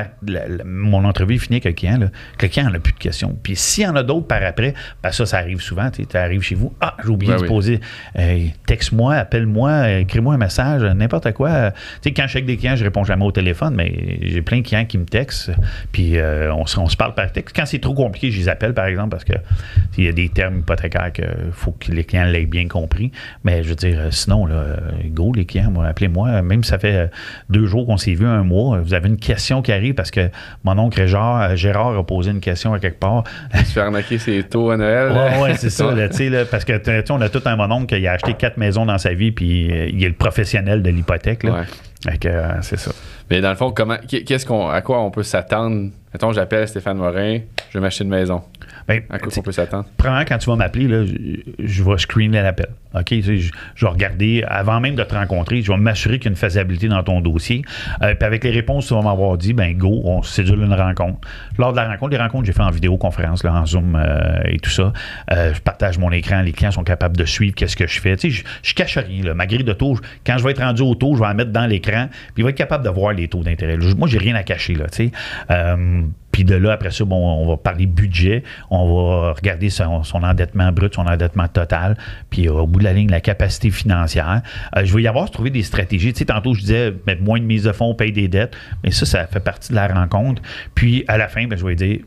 [0.65, 2.09] mon entrevue est finie avec le client, là,
[2.39, 3.37] que le client n'a plus de questions.
[3.43, 5.91] Puis s'il y en a d'autres par après, ben ça, ça arrive souvent.
[5.91, 7.81] Tu arrives chez vous, ah, j'ai oublié de poser.
[8.67, 11.71] texte-moi, appelle-moi, écris-moi un message, n'importe quoi.
[11.71, 14.43] Tu sais, quand je suis avec des clients, je réponds jamais au téléphone, mais j'ai
[14.43, 15.53] plein de clients qui me textent,
[15.93, 17.55] puis euh, on, on, se parle par texte.
[17.55, 19.35] Quand c'est trop compliqué, je les appelle, par exemple, parce que
[19.99, 23.13] il y a des termes hypothécaires qu'il faut que les clients l'aient bien compris.
[23.45, 24.77] Mais je veux dire, sinon, là,
[25.07, 26.43] go, les clients, appelez-moi.
[26.43, 27.07] Même si ça fait euh,
[27.49, 30.29] deux jours qu'on s'est vu, un mois, vous avez une question qui arrive parce que
[30.65, 33.25] mon oncle euh, Gérard, a posé une question à quelque part.
[33.53, 35.13] Tu fais arnaquer ses taux à Noël.
[35.43, 35.87] Oui, c'est ça.
[36.51, 39.13] parce que on a tout un mon oncle qui a acheté quatre maisons dans sa
[39.15, 41.47] vie, puis euh, il est le professionnel de l'hypothèque.
[42.63, 42.93] c'est ça.
[43.31, 45.91] Mais dans le fond, comment, qu'est-ce qu'on, à quoi on peut s'attendre?
[46.13, 48.43] Mettons, j'appelle Stéphane Morin, je vais m'acheter une maison.
[48.89, 49.87] Ben, à quoi peut s'attendre?
[49.97, 52.69] Premièrement, quand tu vas m'appeler, je, je vais screener l'appel.
[52.97, 53.15] OK?
[53.21, 56.37] Je, vais regarder, avant même de te rencontrer, je vais m'assurer qu'il y a une
[56.37, 57.63] faisabilité dans ton dossier.
[58.03, 61.19] Euh, puis avec les réponses, tu vas m'avoir dit, ben go, on sédule une rencontre.
[61.59, 64.59] Lors de la rencontre, les rencontres, j'ai fait en vidéoconférence, là, en Zoom euh, et
[64.59, 64.93] tout ça.
[65.33, 68.17] Euh, je partage mon écran, les clients sont capables de suivre qu'est-ce que je fais.
[68.17, 69.23] Tu sais, je, cache rien.
[69.23, 69.35] Là.
[69.35, 71.51] Ma grille de taux, quand je vais être rendu au taux, je vais la mettre
[71.51, 73.77] dans l'écran, puis il va être capable de voir les taux d'intérêt.
[73.97, 74.75] Moi, j'ai rien à cacher.
[74.75, 75.13] Là, tu sais.
[76.37, 80.71] Puis de là, après ça, bon, on va parler budget, on va regarder son, endettement
[80.71, 81.97] brut, son endettement total,
[82.29, 84.43] puis au bout de la ligne, la capacité financière.
[84.77, 86.13] Euh, je vais y avoir trouvé des stratégies.
[86.13, 88.91] Tu sais, tantôt, je disais mettre moins de mise de fonds, payer des dettes, mais
[88.91, 90.43] ça, ça fait partie de la rencontre.
[90.75, 92.01] Puis à la fin, ben, je vais dire,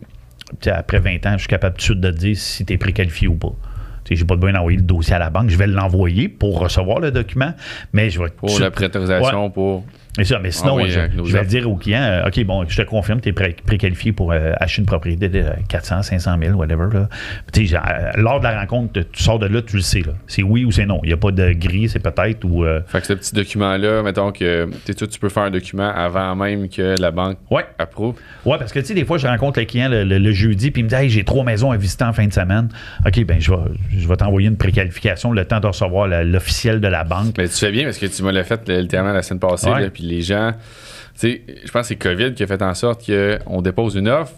[0.68, 2.78] après 20 ans, je suis capable tout de suite de te dire si tu es
[2.78, 3.56] préqualifié ou pas.
[4.12, 5.50] Je n'ai pas besoin d'envoyer le dossier à la banque.
[5.50, 7.54] Je vais l'envoyer pour recevoir le document,
[7.94, 8.30] mais je vais.
[8.30, 9.86] Pour la prétorisation, pour
[10.18, 12.76] Mais, ça, mais sinon, Ah oui, je, vais dire au client, euh, OK, bon, je
[12.82, 16.58] te confirme, tu es pré- préqualifié pour euh, acheter une propriété de 400, 500 000,
[16.58, 16.88] whatever.
[16.92, 17.08] Là.
[17.58, 20.02] Euh, lors de la rencontre, tu sors de là, tu le sais.
[20.28, 21.00] C'est oui ou c'est non.
[21.04, 22.66] Il n'y a pas de gris, c'est peut-être ou...
[22.66, 25.52] euh, Fait que ce petit document-là, mettons que tu sais, toi, tu peux faire un
[25.52, 27.66] document avant même que la banque Ouais.
[27.78, 28.16] approuve?
[28.46, 30.72] Ouais, parce que tu sais, des fois, je rencontre le client le, le- le jeudi,
[30.72, 32.70] puis il me dit Hey, j'ai trois maisons à visiter en fin de semaine.
[33.06, 33.58] OK, ben je vais,
[33.96, 37.36] je vais t'envoyer une préqualification, le temps de recevoir l'officiel de la banque.
[37.38, 39.70] Mais tu fais bien parce que tu me l'as fait littéralement la semaine passée.
[39.70, 39.82] Ouais.
[39.82, 40.60] là, Puis les gens, tu
[41.20, 44.32] sais, je pense que c'est COVID qui a fait en sorte qu'on dépose une offre.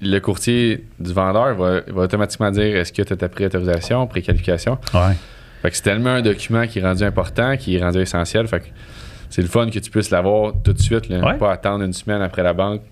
[0.00, 4.78] Le courtier du vendeur va, va automatiquement dire est-ce que tu as ta préautorisation, préqualification?
[4.94, 5.14] Ouais.
[5.62, 8.46] Fait que c'est tellement un document qui est rendu important, qui est rendu essentiel.
[8.46, 8.66] Fait que
[9.28, 11.36] c'est le fun que tu puisses l'avoir tout de suite, là, Ouais.
[11.36, 12.82] pas attendre une semaine après la banque.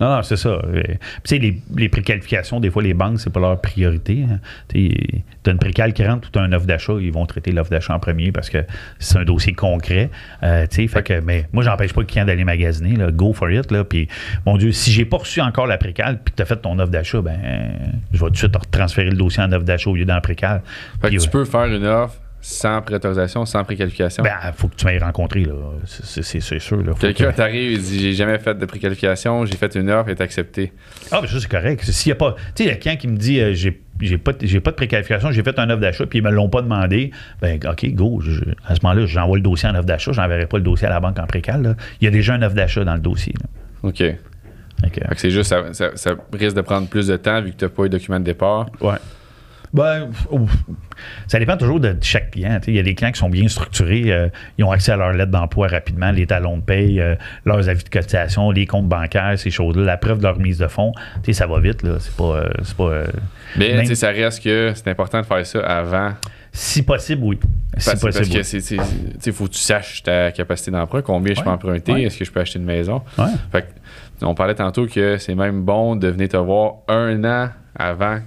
[0.00, 0.48] Non, non, c'est ça.
[0.50, 4.24] Euh, puis Tu sais, les, les préqualifications, des fois, les banques, c'est pas leur priorité.
[4.30, 4.38] hein.
[4.68, 4.92] Tu
[5.46, 7.94] as une précal qui rentre, tu as une offre d'achat, ils vont traiter l'offre d'achat
[7.94, 8.58] en premier parce que
[8.98, 10.10] c'est un dossier concret.
[10.42, 12.96] Euh, tu sais, fait que, mais moi, j'empêche pas le client d'aller magasiner.
[12.96, 13.70] Là, go for it.
[13.70, 14.08] Là, puis,
[14.46, 16.78] mon Dieu, si j'ai pas reçu encore la précal puis que tu as fait ton
[16.78, 17.38] offre d'achat, ben,
[18.12, 20.62] je vais tout de suite transférer le dossier en offre d'achat au lieu d'en précal.
[21.00, 21.28] Fait que tu ouais.
[21.30, 24.22] peux faire une offre sans préautorisation, sans préqualification.
[24.22, 25.54] Ben, faut que tu m'aies rencontré, là.
[25.84, 26.22] C'est-
[26.60, 26.78] sûr.
[27.00, 30.12] Quelqu'un que- t'arrive et dit j'ai jamais fait de préqualification, j'ai fait une offre et
[30.12, 30.72] est accepté.
[31.10, 31.82] Ah, ben ça, c'est correct.
[31.84, 32.36] S'il y a pas.
[32.54, 33.82] Tu sais, le client qui me dit euh, j'ai.
[34.00, 36.30] J'ai pas, de- j'ai pas de préqualification, j'ai fait un offre d'achat, puis ils me
[36.30, 37.10] l'ont pas demandé.
[37.42, 38.20] Ben, OK, go.
[38.20, 40.90] je- à ce moment-là, j'envoie le dossier en offre d'achat, j'enverrai pas le dossier à
[40.90, 41.76] la banque en précal.
[42.00, 43.34] Il y a déjà un offre d'achat dans le dossier.
[43.42, 43.48] là.
[43.88, 44.04] OK.
[45.16, 47.70] C'est juste, ça, ça- ça risque de prendre plus de temps vu que tu n'as
[47.70, 48.66] pas eu de document de départ.
[48.80, 48.94] Ouais.
[49.72, 50.08] Ben,
[51.26, 52.58] ça dépend toujours de chaque client.
[52.66, 55.12] Il y a des clients qui sont bien structurés, euh, ils ont accès à leur
[55.12, 57.14] lettre d'emploi rapidement, les talons de paye, euh,
[57.44, 60.66] leurs avis de cotisation, les comptes bancaires, ces choses-là, la preuve de leur mise de
[60.68, 60.92] fonds.
[61.30, 61.96] Ça va vite, là.
[62.00, 62.24] C'est pas.
[62.36, 63.02] euh, c'est pas
[63.56, 66.12] Mais Même- ça reste que c'est important de faire ça avant.
[66.52, 67.38] si possible, oui.
[67.76, 68.32] Si Parce, parce possible.
[68.34, 68.44] que oui.
[68.44, 68.82] c'est, c'est- tu
[69.20, 72.02] sais, faut que tu saches ta capacité d'emprunt, combien je peux emprunter, Ouais.
[72.04, 73.02] est-ce que je peux acheter une maison.
[73.18, 73.26] Ouais.
[73.52, 77.50] Fait que, on parlait tantôt que c'est même bon de venir te voir un an
[77.78, 78.18] avant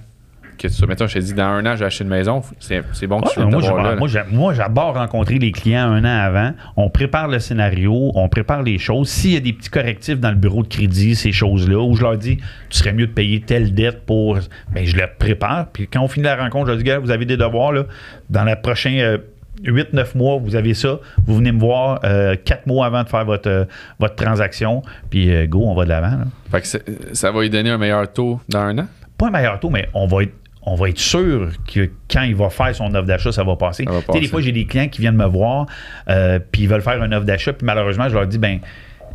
[0.56, 0.86] que tu.
[0.86, 2.42] Mettons, je t'ai dit dans un an, j'ai acheté une maison.
[2.58, 3.66] C'est, c'est bon que Ouais, tu moi, te
[4.08, 6.52] je- là, moi, j'adore rencontrer les clients un an avant.
[6.76, 9.08] On prépare le scénario, on prépare les choses.
[9.08, 12.02] S'il y a des petits correctifs dans le bureau de crédit, ces choses-là, où je
[12.02, 12.36] leur dis,
[12.70, 14.38] tu serais mieux de payer telle dette pour.
[14.72, 15.68] Ben, je le prépare.
[15.72, 17.84] Puis quand on finit la rencontre, je leur dis, gars, vous avez des devoirs, là.
[18.30, 19.18] Dans les prochains
[19.64, 20.98] 8-9 mois, vous avez ça.
[21.26, 23.64] Vous venez me voir 4 mois avant de faire votre, euh,
[24.00, 24.82] votre transaction.
[25.10, 26.16] Puis euh, go, on va de l'avant.
[26.16, 26.24] là.
[26.50, 28.86] Fait que ça va lui donner un meilleur taux dans un an?
[29.18, 30.32] pas un meilleur taux, mais on va être,
[30.64, 33.84] on va être sûr que quand il va faire son offre d'achat, ça va passer.
[33.84, 34.28] Ça va Tu sais, des passer.
[34.30, 35.66] fois, j'ai des clients qui viennent me voir,
[36.08, 38.60] euh, puis ils veulent faire une offre d'achat, puis malheureusement, je leur dis, ben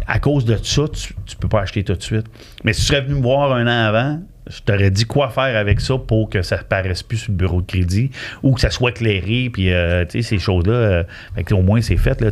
[0.06, 2.26] à cause de ça, tu ne peux pas acheter tout de suite.
[2.64, 5.58] Mais si tu serais venu me voir un an avant, je t'aurais dit quoi faire
[5.58, 8.12] avec ça pour que ça ne paraisse plus sur le bureau de crédit
[8.44, 11.04] ou que ça soit éclairé, puis euh, tu sais, ces choses-là, euh,
[11.52, 12.22] au moins c'est fait.
[12.22, 12.30] Là.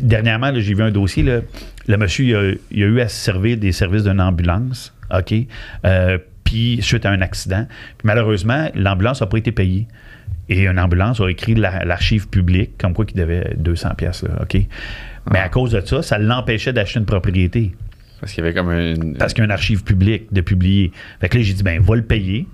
[0.00, 1.40] Dernièrement, là, j'ai vu un dossier, là,
[1.86, 5.34] le monsieur, il a, il a eu à se servir des services d'une ambulance, OK?
[5.84, 6.18] Euh,
[6.52, 7.66] puis suite à un accident.
[7.98, 9.86] Puis malheureusement, l'ambulance n'a pas été payée.
[10.48, 14.58] Et une ambulance a écrit la- l'archive publique, comme quoi qu'il devait 200 pièces OK?
[15.30, 17.72] Mais à cause de ça, ça l'empêchait d'acheter une propriété.
[18.20, 19.16] Parce qu'il y avait comme une.
[19.16, 20.92] Parce qu'il y a une archive publique de publier.
[21.20, 22.46] Fait que là, j'ai dit, ben, va le payer.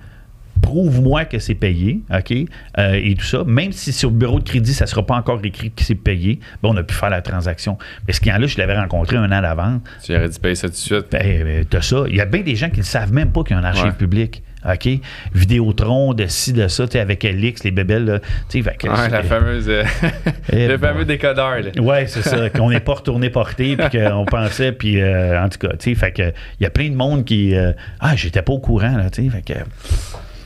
[0.62, 2.32] Prouve-moi que c'est payé, OK?
[2.78, 3.44] Euh, et tout ça.
[3.46, 5.94] Même si sur le bureau de crédit, ça ne sera pas encore écrit que c'est
[5.94, 7.78] payé, ben, on a pu faire la transaction.
[8.06, 9.80] Mais ce client-là, je l'avais rencontré un an d'avant.
[10.04, 11.06] Tu aurais dû payer ça tout de suite.
[11.12, 12.04] Ben, ben, t'as ça.
[12.08, 13.66] Il y a bien des gens qui ne savent même pas qu'il y a une
[13.66, 13.92] archive Ouais.
[13.92, 14.42] publique.
[14.68, 14.88] OK?
[15.34, 18.18] Vidéotron, de ci, de ça, avec Elix, les bébelles, là.
[18.50, 19.68] Fait Ouais, la fameuse.
[19.68, 19.84] euh,
[20.52, 21.60] Eh le fameux décodeur.
[21.60, 21.80] là.
[21.80, 25.58] Ouais, c'est ça, qu'on n'est pas retourné porter, puis qu'on pensait, puis euh, en tout
[25.58, 26.22] cas, tu sais, fait que
[26.58, 27.54] il y a plein de monde qui.
[27.54, 29.58] euh, ah, j'étais pas au courant, là, tu sais, fait que.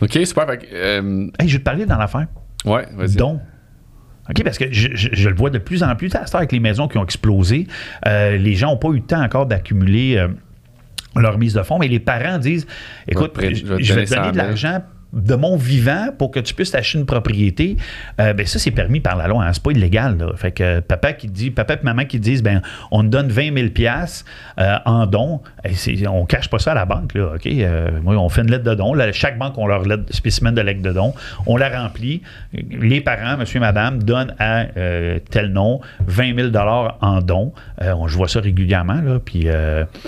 [0.03, 0.46] Ok, super.
[0.46, 2.26] Fait euh, Hey, je vais te parler dans l'affaire.
[2.64, 3.16] ouais, vas-y.
[3.16, 3.40] Don.
[4.30, 6.53] OK, parce que je, je- je le vois de plus en plus à cette avec
[6.53, 7.66] les maisons qui ont explosé.
[8.07, 10.28] euh, les gens n'ont pas eu le temps encore d'accumuler euh,
[11.16, 12.66] leur mise de fonds, mais les parents disent
[13.09, 14.46] écoute, je, vais te je vais donner te donner 100 de 000.
[14.46, 14.82] l'argent
[15.12, 17.76] de mon vivant pour que tu puisses acheter une propriété,
[18.20, 19.44] euh, ben ça, c'est permis par la loi.
[19.44, 20.16] Hein, c'est pas illégal.
[20.36, 23.54] Fait que euh, papa qui dit, papa et maman qui disent, ben on donne 20
[23.54, 24.24] 000 piastres,
[24.58, 25.40] euh, en don.
[25.64, 27.14] Et on cache pas ça à la banque.
[27.14, 27.46] Là, OK?
[27.46, 28.94] Euh, moi, on fait une lettre de don.
[29.12, 31.14] Chaque banque a leur lettre, spécimen de lettre de don.
[31.46, 32.22] On la remplit.
[32.52, 34.64] Les parents, monsieur et madame, donnent à
[35.30, 36.56] tel nom 20 000
[37.00, 37.52] en don.
[37.80, 39.00] On, je vois ça régulièrement.
[39.00, 39.18] Là,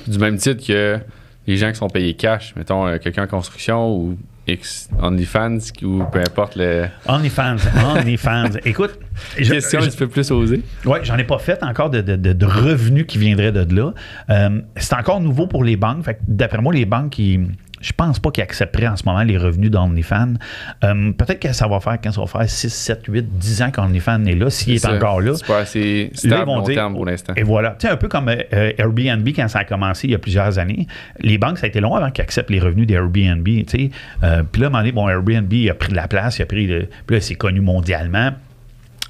[0.06, 0.98] Du même titre que
[1.46, 6.18] les gens qui sont payés cash, mettons quelqu'un en construction ou X OnlyFans ou peu
[6.20, 6.86] importe le.
[7.06, 7.56] OnlyFans,
[7.96, 8.50] OnlyFans.
[8.64, 8.98] Écoute,
[9.38, 10.62] je- Question je- un petit peu plus osée.
[10.84, 13.94] Oui, j'en ai pas fait encore de, de- revenus qui viendraient de là.
[14.30, 16.04] Euh, c'est encore nouveau pour les banques.
[16.04, 17.40] Fait que d'après moi, les banques qui.
[17.84, 20.34] Je pense pas qu'ils accepteraient en ce moment les revenus d'OnlyFans.
[20.82, 23.70] Euh, peut-être que ça va faire quand ça va faire 6, 7, 8, 10 ans
[23.70, 25.34] qu'OnlyFans est là, s'il est, encore là.
[25.34, 27.34] C'est pas assez stable long terme pour l'instant.
[27.36, 27.76] Et voilà.
[27.78, 30.58] Tu sais, un peu comme euh, Airbnb quand ça a commencé il y a plusieurs
[30.58, 30.86] années.
[31.20, 33.44] Les banques, ça a été long avant qu'ils acceptent les revenus d'Airbnb.
[33.44, 33.90] Tu sais.
[34.22, 36.42] Euh, puis là, à un moment donné, bon, Airbnb a pris de la place, il
[36.42, 36.66] a pris.
[37.06, 38.30] puis là, c'est connu mondialement.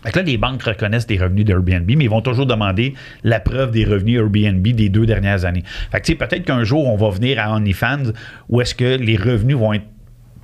[0.04, 3.40] Fait que là, les banques reconnaissent des revenus d'Airbnb, mais ils vont toujours demander la
[3.40, 5.64] preuve des revenus Airbnb des deux dernières années.
[5.90, 8.12] Fait que, peut-être qu'un jour, on va venir à OnlyFans
[8.48, 9.86] où est-ce que les revenus vont être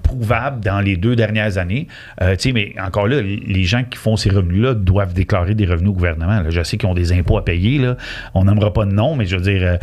[0.02, 1.86] prouvables dans les deux dernières années.
[2.22, 5.94] Euh, mais encore là, les gens qui font ces revenus-là doivent déclarer des revenus au
[5.94, 6.42] gouvernement.
[6.48, 7.78] Je sais qu'ils ont des impôts à payer.
[7.78, 7.96] Là.
[8.34, 9.76] On n'aimera pas de nom, mais je veux dire, euh,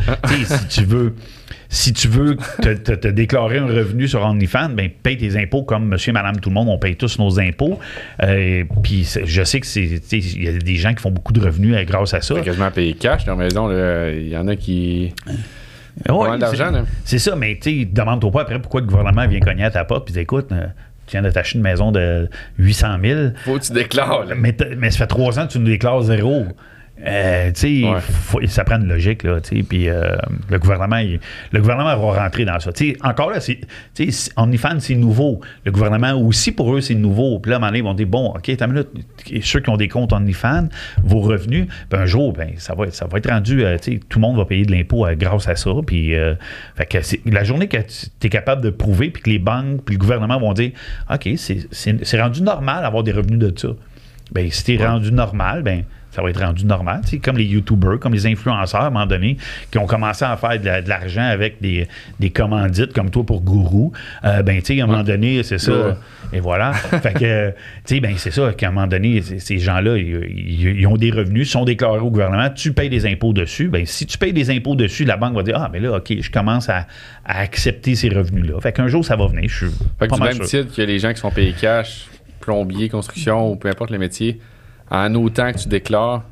[0.44, 1.14] si tu veux
[1.70, 6.12] si tu veux te, déclarer un revenu sur OnlyFans, ben paye tes impôts comme monsieur,
[6.12, 7.78] madame, tout le monde, on paye tous nos impôts.
[8.22, 11.40] Euh, puis je sais que c'est il y a des gens qui font beaucoup de
[11.40, 12.40] revenus euh, grâce à ça.
[12.40, 13.70] Quasiment payer cash dans la maison.
[14.10, 15.12] Il y en a qui.
[16.08, 16.72] Ouais, d'argent.
[17.04, 20.06] C'est ça, mais tu demande-toi pas après pourquoi le gouvernement vient cogner à ta porte
[20.06, 20.66] puis écoute, euh,
[21.06, 22.28] tu viens de t'acheter une maison de
[22.58, 23.20] 800 000.
[23.44, 24.26] Faut que tu déclares.
[24.36, 26.46] Mais, mais, ça fait trois ans que tu nous déclares zéro.
[27.06, 27.52] Euh,
[28.46, 30.16] ça prend une logique, là, puis euh,
[30.50, 31.00] le gouvernement,
[31.52, 32.70] le gouvernement va rentrer dans ça.
[33.02, 33.38] encore là,
[34.36, 35.40] OnlyFans, c'est nouveau.
[35.64, 37.38] Le gouvernement aussi, pour eux, c'est nouveau.
[37.38, 38.88] Puis là, à un moment donné, ils vont dire, bon, OK, t'as minute,
[39.42, 40.68] ceux qui ont des comptes OnlyFans,
[41.04, 43.76] vos revenus, ben, un jour, ben, ça, va, ça va être rendu, euh,
[44.08, 45.70] tout le monde va payer de l'impôt grâce à ça.
[45.86, 46.14] Puis,
[47.26, 50.38] la journée que tu es capable de prouver, puis que les banques, puis le gouvernement
[50.40, 50.72] vont dire,
[51.12, 53.68] OK, c'est rendu normal d'avoir des revenus de ça.
[54.32, 57.02] Ben, si t'es rendu normal, ben, ça va être rendu normal.
[57.04, 59.36] C'est comme les YouTubers, comme les influenceurs, à un moment donné,
[59.70, 61.86] qui ont commencé à faire de, l'argent avec des,
[62.30, 63.92] commandites, comme toi pour Gourou.
[64.24, 65.98] Euh, ben, tu sais, à un moment donné, c'est ça.
[66.32, 66.72] Et voilà.
[67.02, 67.54] fait que, tu
[67.84, 71.64] sais, ben, c'est ça, qu'à un moment donné, ces gens-là, ils, ont des revenus, sont
[71.64, 73.68] déclarés au gouvernement, tu payes des impôts dessus.
[73.68, 76.12] Ben, si tu payes des impôts dessus, la banque va dire, ah, mais là, OK,
[76.20, 76.86] je commence à,
[77.24, 78.58] accepter ces revenus-là.
[78.60, 79.48] Fait qu'un jour, ça va venir.
[79.48, 79.66] Je suis
[79.98, 82.06] fait que du même titre que les gens qui sont payés cash,
[82.40, 84.40] plombier, construction ou peu importe le métier,
[84.90, 86.22] en autant que tu déclares,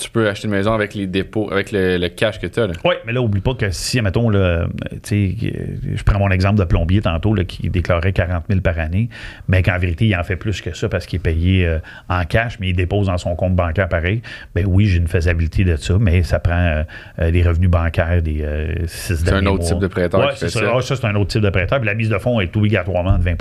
[0.00, 2.66] tu peux acheter une maison avec les dépôts, avec le, cash que tu as.
[2.84, 4.66] Oui, mais là, oublie pas que si, mettons, là,
[5.04, 9.08] je prends mon exemple de plombier tantôt là, qui déclarait 40 000 par année,
[9.48, 11.78] mais qu'en vérité, il en fait plus que ça parce qu'il est payé euh,
[12.08, 14.22] en cash, mais il dépose dans son compte bancaire pareil.
[14.54, 16.82] Ben oui, j'ai une faisabilité de ça, mais ça prend euh,
[17.20, 18.44] euh, des revenus bancaires des
[18.86, 20.20] six C'est un autre type de prêteur.
[20.20, 20.60] Oui, c'est ça.
[20.74, 21.78] Ah, ça, c'est un autre type de prêteur.
[21.78, 23.36] Puis la mise de fonds est obligatoirement de 20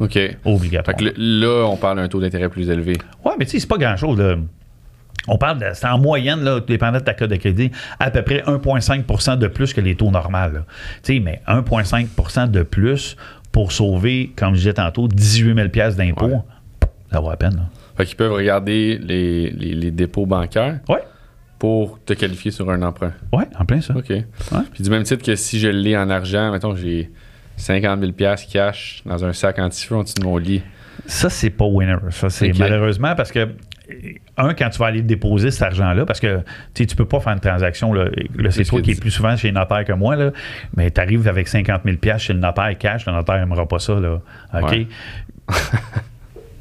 [0.00, 0.18] OK.
[0.44, 0.96] Obligatoire.
[1.16, 2.94] là, on parle d'un taux d'intérêt plus élevé.
[3.24, 4.18] Oui, mais tu sais, c'est pas grand-chose.
[5.26, 8.22] On parle de, c'est en moyenne, là, dépendant de ta code de crédit, à peu
[8.22, 10.60] près 1,5% de plus que les taux normaux.
[11.02, 13.16] Tu sais, mais 1,5% de plus
[13.52, 16.44] pour sauver, comme je disais tantôt, 18 000 d'impôts,
[17.10, 17.56] ça vaut la peine.
[17.56, 17.62] Là.
[17.96, 20.78] Fait qu'ils peuvent regarder les, les, dépôts bancaires.
[20.88, 21.02] Ouais.
[21.58, 23.12] Pour te qualifier sur un emprunt.
[23.32, 23.92] Oui, en plein ça.
[23.96, 24.12] OK.
[24.72, 27.10] Puis du même titre que si je l'ai en argent, mettons, j'ai
[27.56, 28.12] 50 000
[28.52, 30.62] cash dans un sac anti-feu en dessous de mon lit.
[31.06, 31.96] Ça, c'est pas winner.
[32.10, 33.48] Ça, c'est malheureusement parce que
[34.36, 36.40] un, quand tu vas aller déposer cet argent-là, parce que
[36.74, 38.10] tu ne peux pas faire une transaction, là,
[38.50, 40.30] c'est toi qui es plus souvent chez le notaire que moi, là,
[40.76, 43.94] mais tu arrives avec 50 000 chez le notaire cash, le notaire n'aimera pas ça.
[43.94, 44.20] Là,
[44.54, 44.86] OK?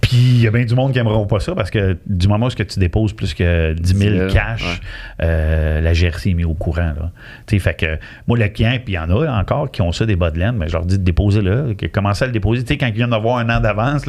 [0.08, 2.46] Puis il y a bien du monde qui n'aimera pas ça parce que du moment
[2.46, 4.80] où tu déposes plus que 10 000 cash,
[5.22, 6.94] euh, la GRC est mise au courant.
[6.98, 7.12] Là.
[7.60, 10.16] Fait que moi, le client, puis il y en a encore qui ont ça des
[10.16, 12.66] bas de laine, mais je leur dis de déposer là, commencez à le déposer.
[12.66, 14.06] sais quand ils viennent d'avoir un an d'avance,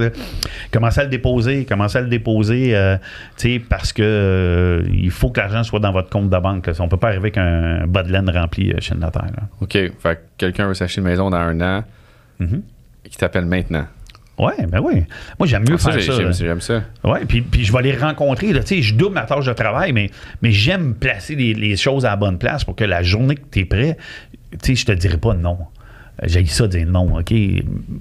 [0.71, 2.97] commencez à le déposer, commencez à le déposer euh,
[3.69, 6.71] parce que euh, il faut que l'argent soit dans votre compte de banque.
[6.79, 9.25] On ne peut pas arriver avec un bas de laine rempli chez le notaire.
[9.61, 9.73] OK.
[9.73, 11.85] Fait que quelqu'un veut s'acheter une maison dans un an
[12.41, 12.61] mm-hmm.
[13.11, 13.87] qui t'appelle maintenant.
[14.39, 15.05] Oui, ben oui.
[15.39, 16.33] Moi, j'aime mieux ah, faire ça.
[16.33, 16.85] J'aime ça.
[17.03, 18.53] Oui, puis, puis je vais les rencontrer.
[18.53, 18.61] Là.
[18.65, 20.11] Je double ma tâche de travail, mais,
[20.43, 23.61] mais j'aime placer les, choses à la bonne place pour que la journée que tu
[23.61, 23.97] es prêt,
[24.65, 25.59] je te dirai pas non.
[26.25, 27.33] J'ai ça dire non, OK?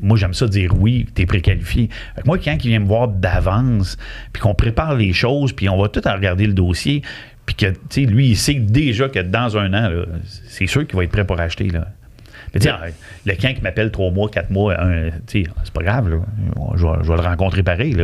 [0.02, 1.90] Moi, j'aime ça dire oui, tu es préqualifié.
[2.26, 3.98] moi, quelqu'un qui vient me voir d'avance,
[4.34, 7.04] puis qu'on prépare les choses, puis on va tout en regarder le dossier,
[7.46, 9.92] puis que, tu sais, lui, il sait déjà que dans un an,
[10.48, 11.88] c'est sûr qu'il va être prêt pour acheter, là.
[12.54, 12.60] Mais
[13.26, 14.76] le client qui m'appelle trois mois, quatre mois,
[15.28, 16.18] c'est pas grave, là.
[16.76, 17.96] Je, vais, le rencontrer pareil,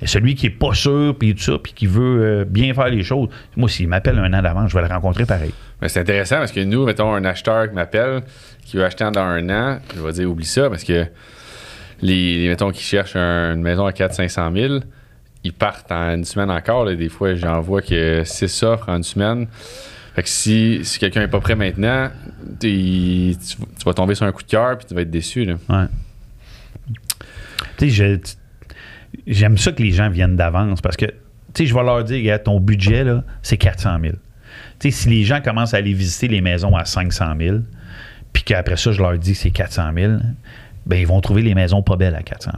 [0.00, 2.88] Mais celui qui est pas sûr, puis tout ça, puis qui veut euh, bien faire
[2.88, 5.52] les choses, moi, s'il m'appelle un an d'avant, je vais le rencontrer pareil.
[5.80, 8.22] Mais c'est intéressant parce que nous, mettons, un acheteur qui m'appelle,
[8.64, 11.06] qui veut acheter dans un an, je vais dire, oublie ça, parce que
[12.02, 14.80] les, mettons, qui cherchent une maison à 400-500 000,
[15.44, 16.84] ils partent en une semaine encore.
[16.86, 19.46] Des fois, j'en vois que c'est offres en une semaine.
[20.18, 22.10] Fait que si, si quelqu'un n'est pas prêt maintenant,
[22.58, 23.36] tu,
[23.86, 25.44] vas tomber sur un coup de cœur puis tu vas être déçu.
[25.44, 25.54] Là.
[25.68, 25.86] Ouais.
[27.76, 28.20] Tu sais,
[29.28, 31.06] j'aime ça que les gens viennent d'avance parce que,
[31.56, 34.14] je vais leur dire, ton budget, là, c'est 400 000.
[34.80, 37.58] Tu sais, si les gens commencent à aller visiter les maisons à 500 000,
[38.32, 40.14] puis qu'après ça, je leur dis que c'est 400 000,
[40.84, 42.50] ben ils vont trouver les maisons pas belles à 400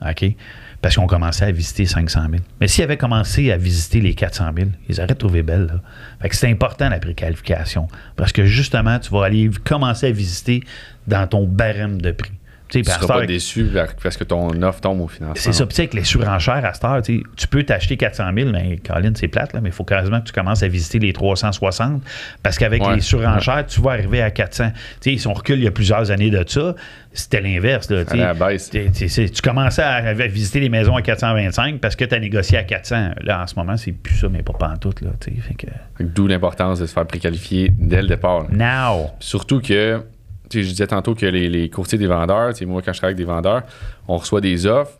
[0.00, 0.08] 000.
[0.08, 0.36] OK?
[0.80, 2.42] Parce qu'on commençait à visiter 500 000.
[2.60, 5.66] Mais s'ils avaient commencé à visiter les 400 000, ils auraient trouvé belles.
[5.66, 5.80] Là.
[6.22, 7.88] Fait que c'est important la préqualification.
[8.14, 10.62] Parce que justement, tu vas aller commencer à visiter
[11.08, 12.37] dans ton barème de prix.
[12.68, 13.66] Tu ne seras pas déçu
[14.02, 15.34] parce que ton offre tombe au financement.
[15.36, 15.66] C'est ça.
[15.66, 19.28] Puis avec les surenchères à cette heure, tu peux t'acheter 400 000, mais Colin, c'est
[19.28, 22.02] plate, là, mais il faut quasiment que tu commences à visiter les 360
[22.42, 24.72] parce qu'avec les surenchères, tu vas arriver à 400.
[25.00, 26.74] sais, si on recule il y a plusieurs années de ça,
[27.12, 27.90] c'était l'inverse.
[27.90, 28.70] Là, à la baisse.
[28.70, 33.10] tu commençais à, visiter les maisons à 425 parce que tu as négocié à 400.
[33.22, 35.00] Là, en ce moment, c'est plus ça, mais pas pantoute.
[35.00, 35.66] Là, fait que...
[36.00, 38.46] D'où l'importance de se faire préqualifier dès le départ.
[38.50, 39.10] Now!
[39.20, 40.02] Surtout que
[40.50, 43.62] je disais tantôt que les, courtiers des vendeurs, moi, quand je travaille avec des vendeurs,
[44.06, 44.98] on reçoit des offres.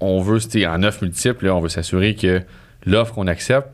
[0.00, 2.42] On veut, en offre multiple, on veut s'assurer que
[2.84, 3.68] l'offre qu'on accepte,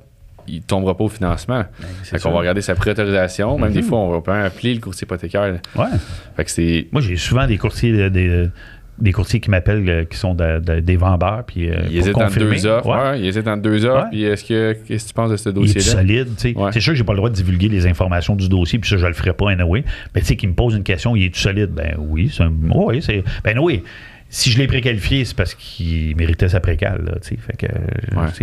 [0.48, 1.64] il ne tombera pas au financement.
[1.80, 3.58] Ben, on va regarder sa préautorisation.
[3.58, 3.88] Même des mhm.
[3.88, 5.60] fois, on va pas appeler le courtier hypothécaire.
[5.76, 6.84] Ouais.
[6.92, 8.50] Moi, j'ai souvent des courtiers de,
[8.98, 11.44] des courtiers qui m'appellent euh, qui sont des vendeurs.
[11.46, 12.88] Puis, euh, ils hésitent entre deux offres.
[12.88, 13.20] Ouais.
[13.20, 14.08] ils hésitent entre deux offres.
[14.10, 15.80] Puis est-ce que, qu'est-ce que tu penses de ce dossier-là?
[15.80, 16.28] Il est solide.
[16.72, 18.96] C'est sûr que j'ai pas le droit de divulguer les informations du dossier, puis ça,
[18.96, 19.84] je le ferai pas anyway.
[20.14, 21.70] Mais tu sais, qui me pose une question, il est solide?
[21.70, 22.30] Ben oui.
[22.32, 23.82] C'est un, oui, c'est, ben oui.
[24.28, 27.04] Si je l'ai préqualifié, c'est parce qu'il méritait sa précale.
[27.04, 27.66] Là, fait que,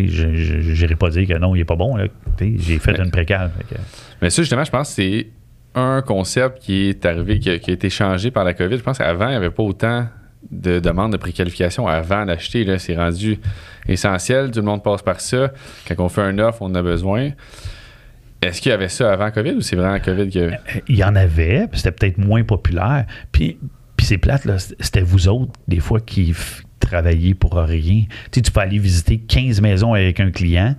[0.07, 1.97] je n'irai pas dire que non, il est pas bon.
[2.39, 3.51] J'ai fait une précale.
[4.21, 5.27] Mais ça, justement, je pense que c'est
[5.73, 8.77] un concept qui est arrivé, qui a, qui a été changé par la COVID.
[8.77, 10.07] Je pense qu'avant, il n'y avait pas autant
[10.51, 12.65] de demande de préqualification avant d'acheter.
[12.79, 13.39] C'est rendu
[13.87, 14.51] essentiel.
[14.51, 15.51] Tout le monde passe par ça.
[15.87, 17.31] Quand on fait un offre, on en a besoin.
[18.41, 20.59] Est-ce qu'il y avait ça avant COVID ou c'est vraiment COVID qu'il y avait?
[20.87, 23.05] Il y en avait, c'était peut-être moins populaire.
[23.31, 23.57] Puis,
[23.97, 26.33] puis c'est plate, là, c'était vous autres, des fois, qui
[26.79, 28.05] travailliez pour rien.
[28.07, 30.75] Tu sais, tu peux aller visiter 15 maisons avec un client.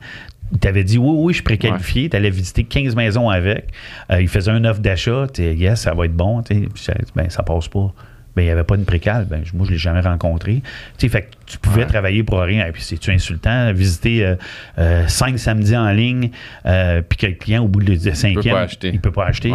[0.60, 2.08] Tu avais dit oui, oui, je suis préqualifié.
[2.08, 3.68] Tu allais visiter 15 maisons avec.
[4.10, 5.26] Euh, il faisait un offre d'achat.
[5.32, 6.42] Tu yes, ça va être bon.
[7.14, 7.94] Ben, ça passe pas
[8.36, 9.26] ben, il n'y avait pas de précal.
[9.28, 10.62] Ben, moi, je ne l'ai jamais rencontré.
[10.98, 12.66] Tu fait que tu pouvais travailler pour rien.
[12.66, 13.72] Et puis, c'est-tu insultant?
[13.72, 14.36] Visiter euh,
[14.78, 16.30] euh, cinq samedis en ligne,
[16.66, 19.52] euh, puis que le client, au bout de cinquième, il ne peut pas acheter.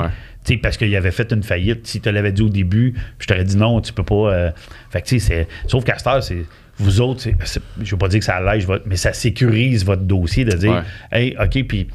[0.62, 1.88] parce qu'il avait fait une faillite.
[1.88, 4.52] Si tu l'avais dit au début, je t'aurais dit non, tu peux pas.
[4.90, 5.48] fait que, c'est.
[5.68, 6.46] Sauf qu'à c'est
[6.78, 10.02] vous autres, je ne veux pas dire que ça allège votre, mais ça sécurise votre
[10.02, 11.88] dossier de dire, hey, OK, puis,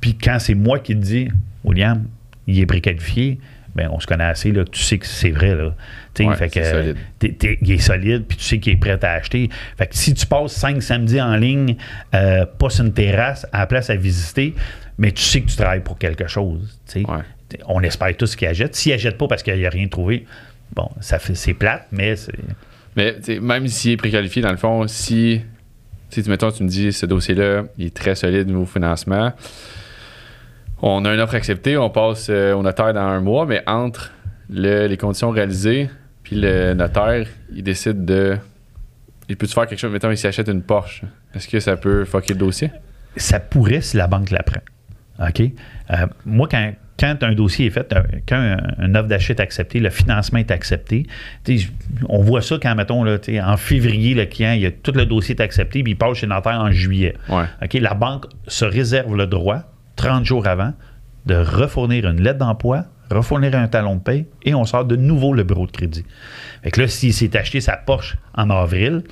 [0.00, 1.28] puis quand c'est moi qui te dis,
[1.62, 2.04] William,
[2.48, 3.38] il est préqualifié,
[3.74, 5.54] ben, on se connaît assez, là, tu sais que c'est vrai.
[5.54, 5.74] Là.
[6.34, 6.96] fait que, solide.
[7.62, 9.48] il est solide, puis tu sais qu'il est prêt à acheter.
[9.78, 11.76] Fait que si tu passes cinq samedis en ligne,
[12.14, 14.54] euh, pas sur une terrasse, à la place à visiter,
[14.98, 16.80] mais tu sais que tu travailles pour quelque chose.
[17.66, 18.74] On espère tous qu'il achète.
[18.74, 20.26] S'il achète pas parce qu'il n'y a rien trouvé,
[20.74, 22.34] bon, ça fait, c'est plate, mais c'est.
[22.96, 25.42] Mais même s'il est préqualifié, dans le fond, si,
[26.10, 29.32] tu mettons, tu me dis ce dossier-là, il est très solide au niveau financement
[30.82, 34.12] on a une offre acceptée, on passe euh, au notaire dans un mois, mais entre
[34.48, 35.88] les conditions réalisées,
[36.22, 38.36] puis le notaire, il décide de.
[39.28, 41.02] Il peut-tu faire quelque chose, mettons, il s'achète une Porsche.
[41.34, 42.70] Est-ce que ça peut fucker le dossier?
[43.16, 44.60] Ça pourrait si la banque l'apprend.
[45.20, 45.40] OK?
[45.40, 49.78] Euh, moi, quand, quand un dossier est fait, euh, quand un, offre d'achat est accepté,
[49.78, 51.06] le financement est accepté,
[52.08, 55.36] on voit ça quand, mettons, là, en février, le client, il a, tout le dossier
[55.36, 57.14] est accepté, puis il passe chez le notaire en juillet.
[57.28, 57.74] OK?
[57.74, 59.64] La banque se réserve le droit
[60.00, 60.72] 30 jours avant,
[61.26, 65.34] de refournir une lettre d'emploi, refournir un talon de paie et on sort de nouveau
[65.34, 66.06] le bureau de crédit.
[66.62, 69.02] Fait que là, s'il s'est acheté sa Porsche en avril,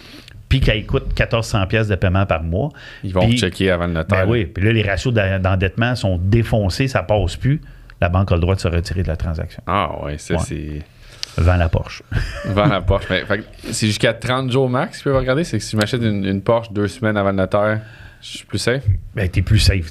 [0.49, 2.71] puis qu'elle coûte 1400 pièces de paiement par mois.
[3.05, 4.25] Ils vont checker avant le notaire.
[4.25, 7.61] Ben oui, puis là, les ratios d'endettement sont défoncés, ça passe plus.
[8.01, 9.63] La banque a le droit de se retirer de la transaction.
[9.67, 10.83] Ah oui, ça c'est...
[11.37, 12.03] Vends la Porsche.
[12.47, 13.09] Vends la Porsche.
[13.71, 15.45] c'est jusqu'à 30 jours max, tu peux regarder.
[15.45, 17.83] C'est que si tu m'achètes une, une Porsche deux semaines avant le notaire,
[18.21, 18.83] je suis plus safe?
[19.15, 19.91] Ben, t'es plus safe.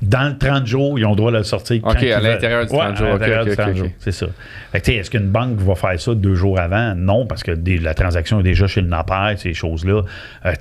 [0.00, 1.80] Dans le 30 jours, ils ont le droit de le sortir.
[1.84, 3.06] OK, à l'intérieur du 30 jours.
[3.06, 3.88] À l'intérieur du 30 jours.
[3.98, 4.26] C'est ça.
[4.72, 6.94] est-ce qu'une banque va faire ça deux jours avant?
[6.94, 7.52] Non, parce que
[7.82, 10.02] la transaction est déjà chez le notaire, ces choses-là.
[10.46, 10.52] Euh,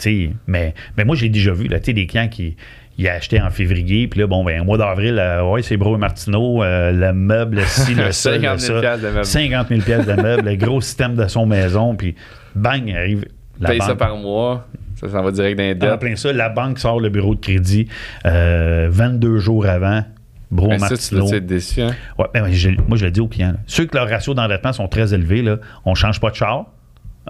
[0.48, 2.56] mais, mais moi, j'ai déjà vu là, des clients qui
[3.00, 5.78] il a acheté en février, puis là, bon, ben, au mois d'avril, euh, ouais, c'est
[5.78, 9.26] Bro et Martineau, euh, le meuble, si, le sol, 50 000 de meuble.
[9.26, 12.16] 50 000 pièces de meuble, le gros système de son maison, puis
[12.56, 13.26] bang, arrive.
[13.62, 14.68] La Paye ça par mois.
[15.00, 15.92] Ça s'en va direct dans les dettes.
[15.92, 17.88] En plein ça, la banque sort le bureau de crédit
[18.26, 20.04] 22 euh, jours avant.
[20.52, 21.96] Bro ben ça, tu dois être déçu, hein?
[22.18, 22.42] Ouais, ben,
[22.88, 23.54] moi, je le dis aux clients.
[23.68, 26.66] Ceux que leurs ratios d'endettement sont très élevés, là, on ne change pas de char,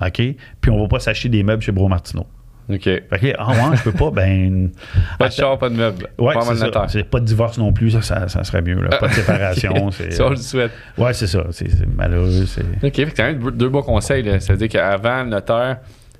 [0.02, 0.22] OK?
[0.62, 2.26] Puis on ne va pas s'acheter des meubles chez Bro Martineau.
[2.70, 2.88] OK.
[3.12, 4.70] OK, ah ouais, je peux pas, ben...
[5.20, 6.08] pas de char, pas de meubles.
[6.18, 8.82] Ouais, pas, c'est pas de divorce non plus, ça, ça, serait mieux.
[8.82, 8.90] Là.
[8.98, 9.92] Pas de séparation.
[10.12, 10.72] ça, on le souhaite.
[10.98, 11.46] Ouais, c'est ça.
[11.50, 12.44] C'est malheureux.
[12.84, 14.24] OK, fait que même deux beaux conseils.
[14.40, 15.78] C'est-à-dire qu'avant, le notaire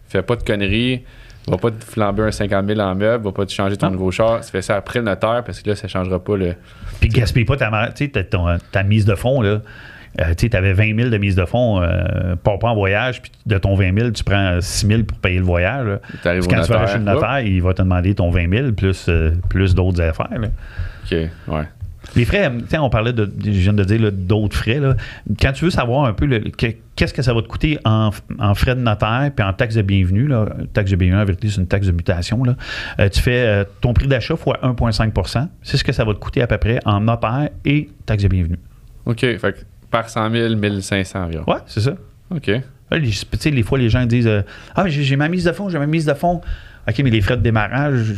[0.08, 1.04] fait pas de conneries
[1.48, 4.12] Va pas te flamber un 50 000 en meuble, va pas te changer ton nouveau
[4.12, 4.42] char.
[4.42, 6.54] Tu fais ça après le notaire parce que là, ça changera pas le.
[7.00, 7.72] Puis gaspille pas ta,
[8.72, 9.62] ta mise de fonds, là.
[10.20, 13.58] Euh, tu avais 20 000 de mise de fonds, euh, pas, en voyage, puis de
[13.58, 16.00] ton 20 000, tu prends 6 000 pour payer le voyage.
[16.24, 19.06] quand notaire, tu vas chez le notaire, il va te demander ton 20 000 plus,
[19.08, 20.30] euh, plus d'autres affaires.
[20.34, 21.30] OK, ouais.
[22.16, 24.80] Les frais, on parlait de, je viens de dire d'autres frais.
[24.80, 24.96] Là.
[25.40, 26.28] Quand tu veux savoir un peu
[26.96, 28.12] qu'est-ce que ça va te coûter en,
[28.56, 31.62] frais de notaire puis en taxe de bienvenue, là, taxe de bienvenue, en vérité, c'est
[31.62, 32.44] une taxe de mutation.
[32.44, 32.56] Là.
[33.00, 36.20] Euh, tu fais euh, ton prix d'achat fois 1,5% C'est ce que ça va te
[36.20, 38.60] coûter à peu près en notaire et taxe de bienvenue.
[39.06, 39.20] OK.
[39.20, 41.44] Fait par 100 000, 1500 environ.
[41.48, 41.96] Oui, c'est ça.
[42.32, 42.52] OK.
[42.92, 44.42] Les, les fois, les gens disent euh,
[44.76, 46.42] Ah, j'ai ma mise de fonds, j'ai ma mise de fonds.
[46.90, 48.14] OK, mais les frais de démarrage,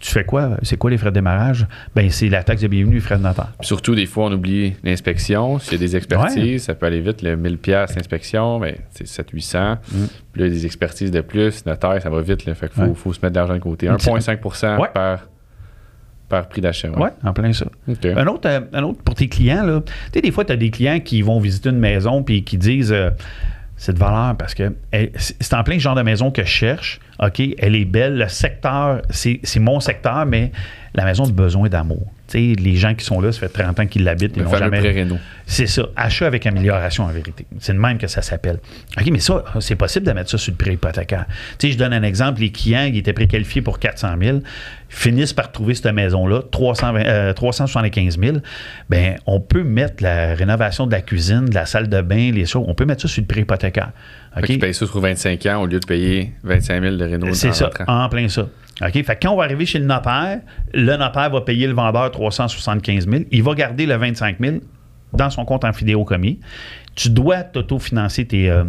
[0.00, 0.56] tu fais quoi?
[0.62, 1.66] C'est quoi les frais de démarrage?
[1.94, 3.52] Ben, c'est la taxe de bienvenue, les frais de notaire.
[3.60, 5.58] surtout, des fois, on oublie l'inspection.
[5.60, 7.22] S'il y a des expertises, ça peut aller vite.
[7.22, 9.76] Le 1000$ l'inspection, ben, c'est 700-800.
[9.76, 10.04] Mm.
[10.32, 11.64] Puis là, des expertises de plus.
[11.64, 12.44] Notaire, ça va vite.
[12.44, 13.86] Là, fait qu'il faut, faut, se mettre de l'argent de côté.
[13.86, 15.28] 1,5 par,
[16.28, 16.90] par prix d'achat.
[16.96, 17.66] Oui, en plein ça.
[17.86, 19.80] Un, autre, euh, un autre pour tes clients, là.
[19.86, 22.58] Tu sais, des fois, tu as des clients qui vont visiter une maison puis qui
[22.58, 22.92] disent.
[22.92, 23.10] Euh,
[23.78, 24.74] cette valeur parce que
[25.16, 27.00] c'est en plein genre de maison que je cherche.
[27.20, 28.18] OK, elle est belle.
[28.18, 30.52] Le secteur, c'est mon secteur, mais
[30.98, 34.04] la maison a besoin d'amour les gens qui sont là, ça fait 30 ans qu'ils
[34.04, 34.36] l'habitent.
[34.36, 35.06] Ils n'ont jamais.
[35.46, 35.82] C'est ça.
[35.96, 37.46] Achat avec amélioration en vérité.
[37.58, 38.58] C'est le même que ça s'appelle.
[38.98, 41.26] OK, mais ça, c'est possible de mettre ça sur le prêt hypothécaire.
[41.62, 42.40] je donne un exemple.
[42.40, 44.38] Les clients qui étaient préqualifiés pour 400 000
[44.90, 48.38] finissent par trouver cette maison-là, 375 000.
[48.88, 52.46] Bien, on peut mettre la rénovation de la cuisine, de la salle de bain, les
[52.46, 53.90] choses, on peut mettre ça sur le prêt hypothécaire.
[54.36, 54.54] Okay?
[54.54, 57.34] Tu payes ça sur 25 ans au lieu de payer 25 000 de réno.
[57.34, 58.48] C'est ça, en plein ça.
[58.80, 59.04] OK?
[59.04, 60.40] Fait quand on va arriver chez le notaire,
[60.72, 63.24] le notaire va payer le vendeur 375 000.
[63.30, 64.56] Il va garder le 25 000
[65.12, 65.72] dans son compte en
[66.04, 66.40] commis.
[66.94, 68.64] Tu dois t'autofinancer tes, euh,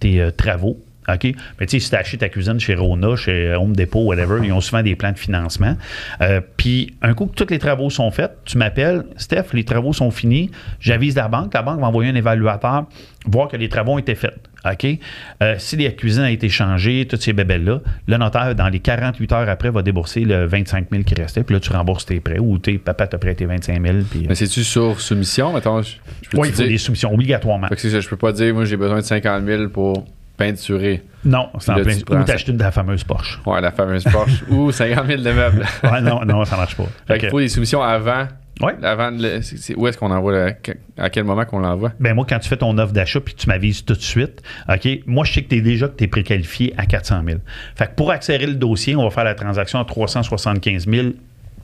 [0.00, 0.80] tes euh, travaux.
[1.08, 1.34] OK?
[1.58, 4.52] Mais tu sais, si tu achètes ta cuisine chez Rona, chez Home Depot, whatever, ils
[4.52, 5.74] ont souvent des plans de financement.
[6.20, 9.94] Euh, puis, un coup que tous les travaux sont faits, tu m'appelles, Steph, les travaux
[9.94, 10.50] sont finis,
[10.80, 12.84] j'avise la banque, la banque va envoyer un évaluateur,
[13.24, 14.34] voir que les travaux ont été faits.
[14.72, 14.86] OK?
[15.42, 19.32] Euh, si la cuisine a été changée, toutes ces bébelles-là, le notaire, dans les 48
[19.32, 22.38] heures après, va débourser le 25 000 qui restait, puis là, tu rembourses tes prêts
[22.38, 23.98] ou tes papa t'a prêté 25 000.
[24.10, 25.54] Puis, Mais c'est-tu sur soumission?
[25.56, 25.96] Attends, je,
[26.34, 27.68] oui, il faut des soumissions, obligatoirement.
[27.68, 30.04] Fait que je peux pas dire, moi, j'ai besoin de 50 000 pour
[30.36, 31.02] peinturer.
[31.24, 32.20] Non, c'est en plein.
[32.20, 33.40] Ou t'acheter de la fameuse Porsche.
[33.44, 34.44] Ouais, la fameuse Porsche.
[34.48, 35.66] ou 50 000 de meubles.
[35.82, 36.86] ouais, non, non, ça marche pas.
[37.06, 38.26] Fait qu'il faut des soumissions avant
[38.60, 38.72] oui.
[38.82, 40.50] Avant où est-ce qu'on envoie
[40.96, 41.92] à quel moment qu'on l'envoie?
[42.00, 44.88] Ben moi, quand tu fais ton offre d'achat puis tu m'avises tout de suite, OK,
[45.06, 47.38] moi je sais que tu es déjà que tu es préqualifié à 400 000.
[47.76, 51.08] Fait que pour accélérer le dossier, on va faire la transaction à 375 000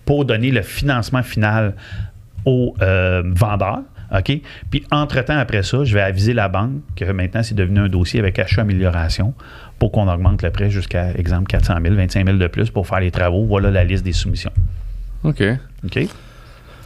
[0.04, 1.74] pour donner le financement final
[2.44, 3.80] au euh, vendeur.
[4.14, 4.40] OK?
[4.70, 8.20] Puis, entre-temps, après ça, je vais aviser la banque que maintenant, c'est devenu un dossier
[8.20, 9.34] avec achat-amélioration
[9.78, 13.00] pour qu'on augmente le prêt jusqu'à, exemple, 400 000, 25 000 de plus pour faire
[13.00, 13.44] les travaux.
[13.44, 14.52] Voilà la liste des soumissions.
[15.24, 15.42] OK.
[15.84, 16.08] OK?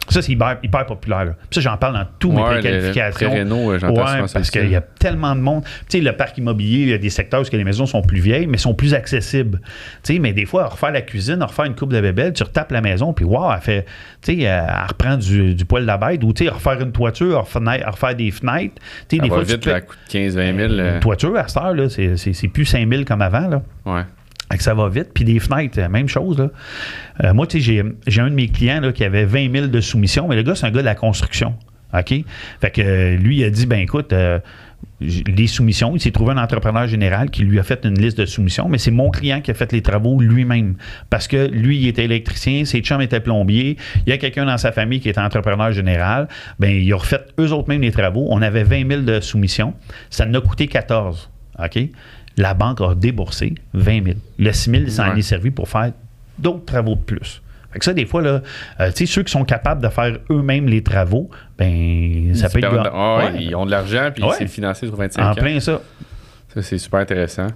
[0.07, 1.25] Ça, c'est hyper, populaire.
[1.25, 1.31] Là.
[1.51, 3.31] ça, j'en parle dans tous mes préqualifications.
[3.31, 3.77] ouais,
[4.33, 5.63] parce qu'il y a tellement de monde.
[5.63, 8.19] Tu sais, le parc immobilier, il y a des secteurs où les maisons sont plus
[8.19, 9.59] vieilles, mais sont plus accessibles.
[10.03, 12.71] Tu sais, mais des fois, refaire la cuisine, refaire une coupe de bébelle, tu retapes
[12.71, 13.85] la maison, puis wow, elle fait,
[14.21, 17.45] tu sais, elle reprend du, poil de la bête, ou tu sais, refaire une toiture,
[17.45, 18.75] refaire, des fenêtres.
[19.07, 20.57] Tu sais, des fois, vite, tu coûte 15-20 000.
[20.57, 20.99] Une euh.
[20.99, 23.61] toiture, à cette heure, là, c'est plus 5 000 comme avant, là.
[23.85, 24.03] Ouais
[24.57, 25.09] que ça va vite.
[25.13, 26.37] Puis des fenêtres, même chose.
[26.37, 26.49] Là.
[27.23, 29.81] Euh, moi, tu sais, j'ai un de mes clients là, qui avait 20 000 de
[29.81, 31.55] soumission, mais le gars, c'est un gars de la construction.
[31.93, 32.13] OK?
[32.61, 34.39] Fait que euh, lui, il a dit, ben écoute, euh,
[35.01, 38.25] les soumissions, il s'est trouvé un entrepreneur général qui lui a fait une liste de
[38.25, 40.75] soumissions, mais c'est mon client qui a fait les travaux lui-même.
[41.09, 44.57] Parce que lui, il était électricien, ses chums étaient plombiers, il y a quelqu'un dans
[44.57, 46.27] sa famille qui est entrepreneur général,
[46.59, 48.27] ben il a refait eux autres même les travaux.
[48.29, 49.73] On avait 20 000 de soumissions.
[50.09, 51.29] Ça nous a coûté 14.
[51.63, 51.79] OK?
[52.39, 54.17] La banque a déboursé 20 000.
[54.39, 55.91] Le 6 000, ça en est servi pour faire
[56.37, 57.41] d'autres travaux de plus.
[57.71, 58.41] Fait que ça, des fois, là,
[58.79, 62.91] euh, ceux qui sont capables de faire eux-mêmes les travaux, ben, ça peut être.
[62.93, 65.31] Ah ils ont de l'argent, puis c'est financé sur 25 ans.
[65.31, 65.81] En plein ça.
[66.53, 67.47] Ça, c'est super intéressant.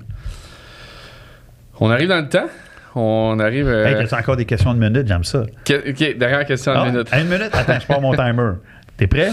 [1.80, 2.48] On arrive dans le temps?
[2.94, 3.68] On arrive.
[3.68, 3.86] Euh...
[3.86, 5.08] Hey, as encore des questions de minute?
[5.08, 5.42] J'aime ça.
[5.42, 7.10] OK, dernière question de ah, minute.
[7.12, 7.50] Une minute?
[7.54, 8.52] Attends, je pars mon timer.
[8.98, 9.32] T'es prêt?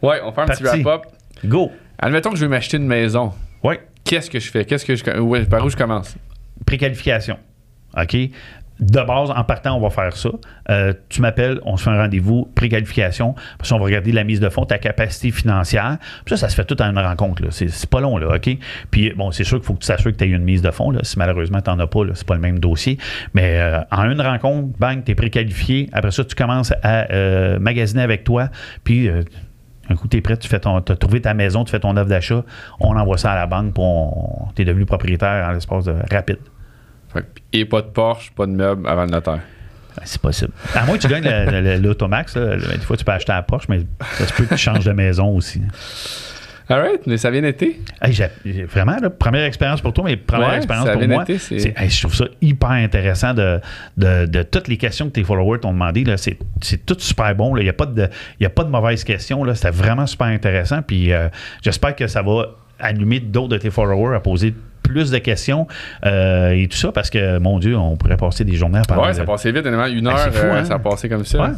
[0.00, 1.06] Oui, on fait un petit wrap-up.
[1.44, 1.72] Go.
[1.98, 3.32] Admettons que je vais m'acheter une maison.
[3.64, 3.76] Oui
[4.10, 4.64] qu'est-ce que je fais?
[4.64, 6.16] Qu'est-ce que je, par où je commence?
[6.66, 7.38] Préqualification.
[7.96, 8.16] OK?
[8.80, 10.30] De base, en partant, on va faire ça.
[10.70, 13.34] Euh, tu m'appelles, on se fait un rendez-vous, préqualification.
[13.62, 15.98] Puis on va regarder la mise de fonds, ta capacité financière.
[16.24, 17.42] Puis ça, ça se fait tout en une rencontre.
[17.50, 18.50] C'est pas long, là, OK?
[18.90, 20.70] Puis bon, c'est sûr qu'il faut que tu t'assures que tu aies une mise de
[20.72, 20.90] fonds.
[20.90, 21.00] Là.
[21.04, 22.98] Si malheureusement, tu n'en as pas, c'est pas le même dossier.
[23.34, 25.88] Mais euh, en une rencontre, bang, tu es préqualifié.
[25.92, 28.48] Après ça, tu commences à euh, magasiner avec toi.
[28.82, 29.08] Puis
[29.90, 31.96] un coup, tu es prêt, tu fais ton, as trouvé ta maison, tu fais ton
[31.96, 32.44] offre d'achat,
[32.78, 33.82] on envoie ça à la banque, puis
[34.54, 36.38] tu es devenu propriétaire en l'espace de rapide.
[37.52, 39.40] et pas de Porsche, pas de meubles avant le notaire.
[40.04, 40.52] C'est possible.
[40.74, 43.80] À moins que tu gagnes l'Automax, des fois tu peux acheter la Porsche, mais
[44.12, 45.60] ça se peut que tu changes de maison aussi.
[46.70, 47.80] Alright, mais ça vient été.
[48.66, 51.24] vraiment, première expérience pour toi, mais première expérience pour moi.
[51.24, 53.60] Été, je trouve ça hyper intéressant de,
[53.96, 56.04] de, toutes les questions que tes followers t'ont demandé.
[56.16, 57.56] C'est tout super bon.
[57.56, 59.44] Il n'y a, pas de, a pas de mauvaises questions.
[59.54, 60.82] C'était vraiment super intéressant.
[60.82, 61.28] Puis euh,
[61.62, 65.66] j'espère que ça va allumer d'autres de tes followers à poser plus de questions
[66.06, 69.08] euh, et tout ça parce que, mon Dieu, on pourrait passer des journées à parler.
[69.08, 69.66] Ouais, ça passait vite.
[69.66, 70.64] Une heure, euh, hein?
[70.64, 71.52] ça a passé comme ça.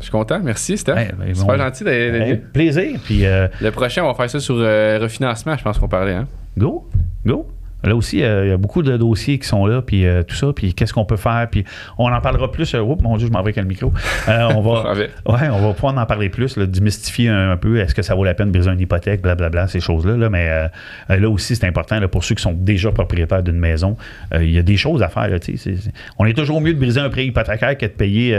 [0.00, 0.40] Je suis content.
[0.42, 0.94] Merci, Steph.
[0.94, 2.98] Ben, c'est pas gentil d'être Plaisir.
[3.04, 6.14] Puis, euh, le prochain, on va faire ça sur refinancement, je pense qu'on parlait.
[6.14, 6.26] Hein?
[6.56, 6.88] Go.
[7.24, 7.46] Go.
[7.82, 10.34] Là aussi, euh, il y a beaucoup de dossiers qui sont là, puis euh, tout
[10.34, 11.64] ça, puis qu'est-ce qu'on peut faire, puis
[11.98, 12.74] on en parlera plus.
[12.74, 13.92] Euh, oups, mon Dieu, je m'en vais avec le micro.
[14.28, 17.78] on va, ouais, on va pouvoir en parler plus, là, démystifier un, peu.
[17.78, 20.16] Est-ce que ça vaut la peine de briser une hypothèque, blablabla, ces choses-là.
[20.16, 20.68] Là, mais
[21.08, 23.96] là aussi, c'est important pour ceux qui sont déjà propriétaires d'une maison.
[24.34, 25.28] Il y a des choses à faire.
[25.28, 25.38] Là,
[26.18, 28.36] on est toujours mieux de briser un prêt hypothécaire que de payer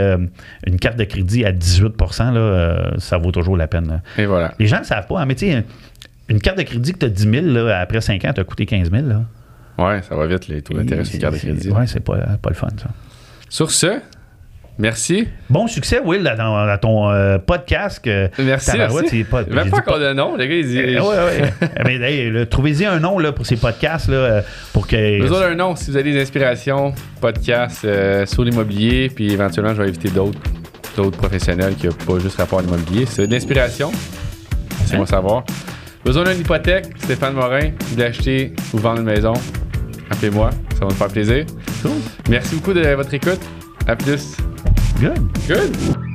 [0.66, 1.94] une carte de crédit à 18
[2.32, 4.02] là, Ça vaut toujours la peine.
[4.18, 4.54] Et voilà.
[4.58, 5.64] Les gens ne savent pas, hein, mais tu sais
[6.28, 8.44] une carte de crédit que tu as 10 000, là, après 5 ans, tu as
[8.44, 9.06] coûté 15 000.
[9.06, 9.22] Là.
[9.78, 11.70] Ouais, ça va vite, les taux d'intérêt sur une carte de crédit.
[11.70, 12.88] Ouais, c'est pas, pas le fun, ça.
[13.48, 14.00] Sur ce,
[14.78, 15.28] Merci.
[15.50, 18.00] Bon succès, Will, dans, ton euh, podcast.
[18.38, 19.26] merci, merci.
[19.50, 20.54] Même pas encore de nom, les gars.
[20.54, 21.00] Ils disent...
[21.00, 21.14] oui,
[21.60, 21.68] oui.
[21.84, 24.08] Mais hey, trouvez-y un nom là, pour ces podcasts.
[24.08, 24.42] Là,
[24.72, 25.20] pour que...
[25.20, 29.82] Besoin d'un nom si vous avez des inspirations, podcast euh, sur l'immobilier, puis éventuellement, je
[29.82, 30.40] vais inviter d'autres
[30.96, 33.06] d'autres professionnels qui n'ont pas juste rapport à l'immobilier.
[33.06, 33.90] C'est de l'inspiration.
[34.84, 35.44] C'est moi savoir.
[36.04, 39.34] Besoin d'une hypothèque, Stéphane Morin, d'acheter ou vendre une maison,
[40.10, 41.46] appelez-moi, ça va me faire plaisir.
[42.28, 43.40] Merci beaucoup de votre écoute.
[43.86, 44.36] À plus.
[45.00, 45.18] Good.
[45.48, 46.11] Good.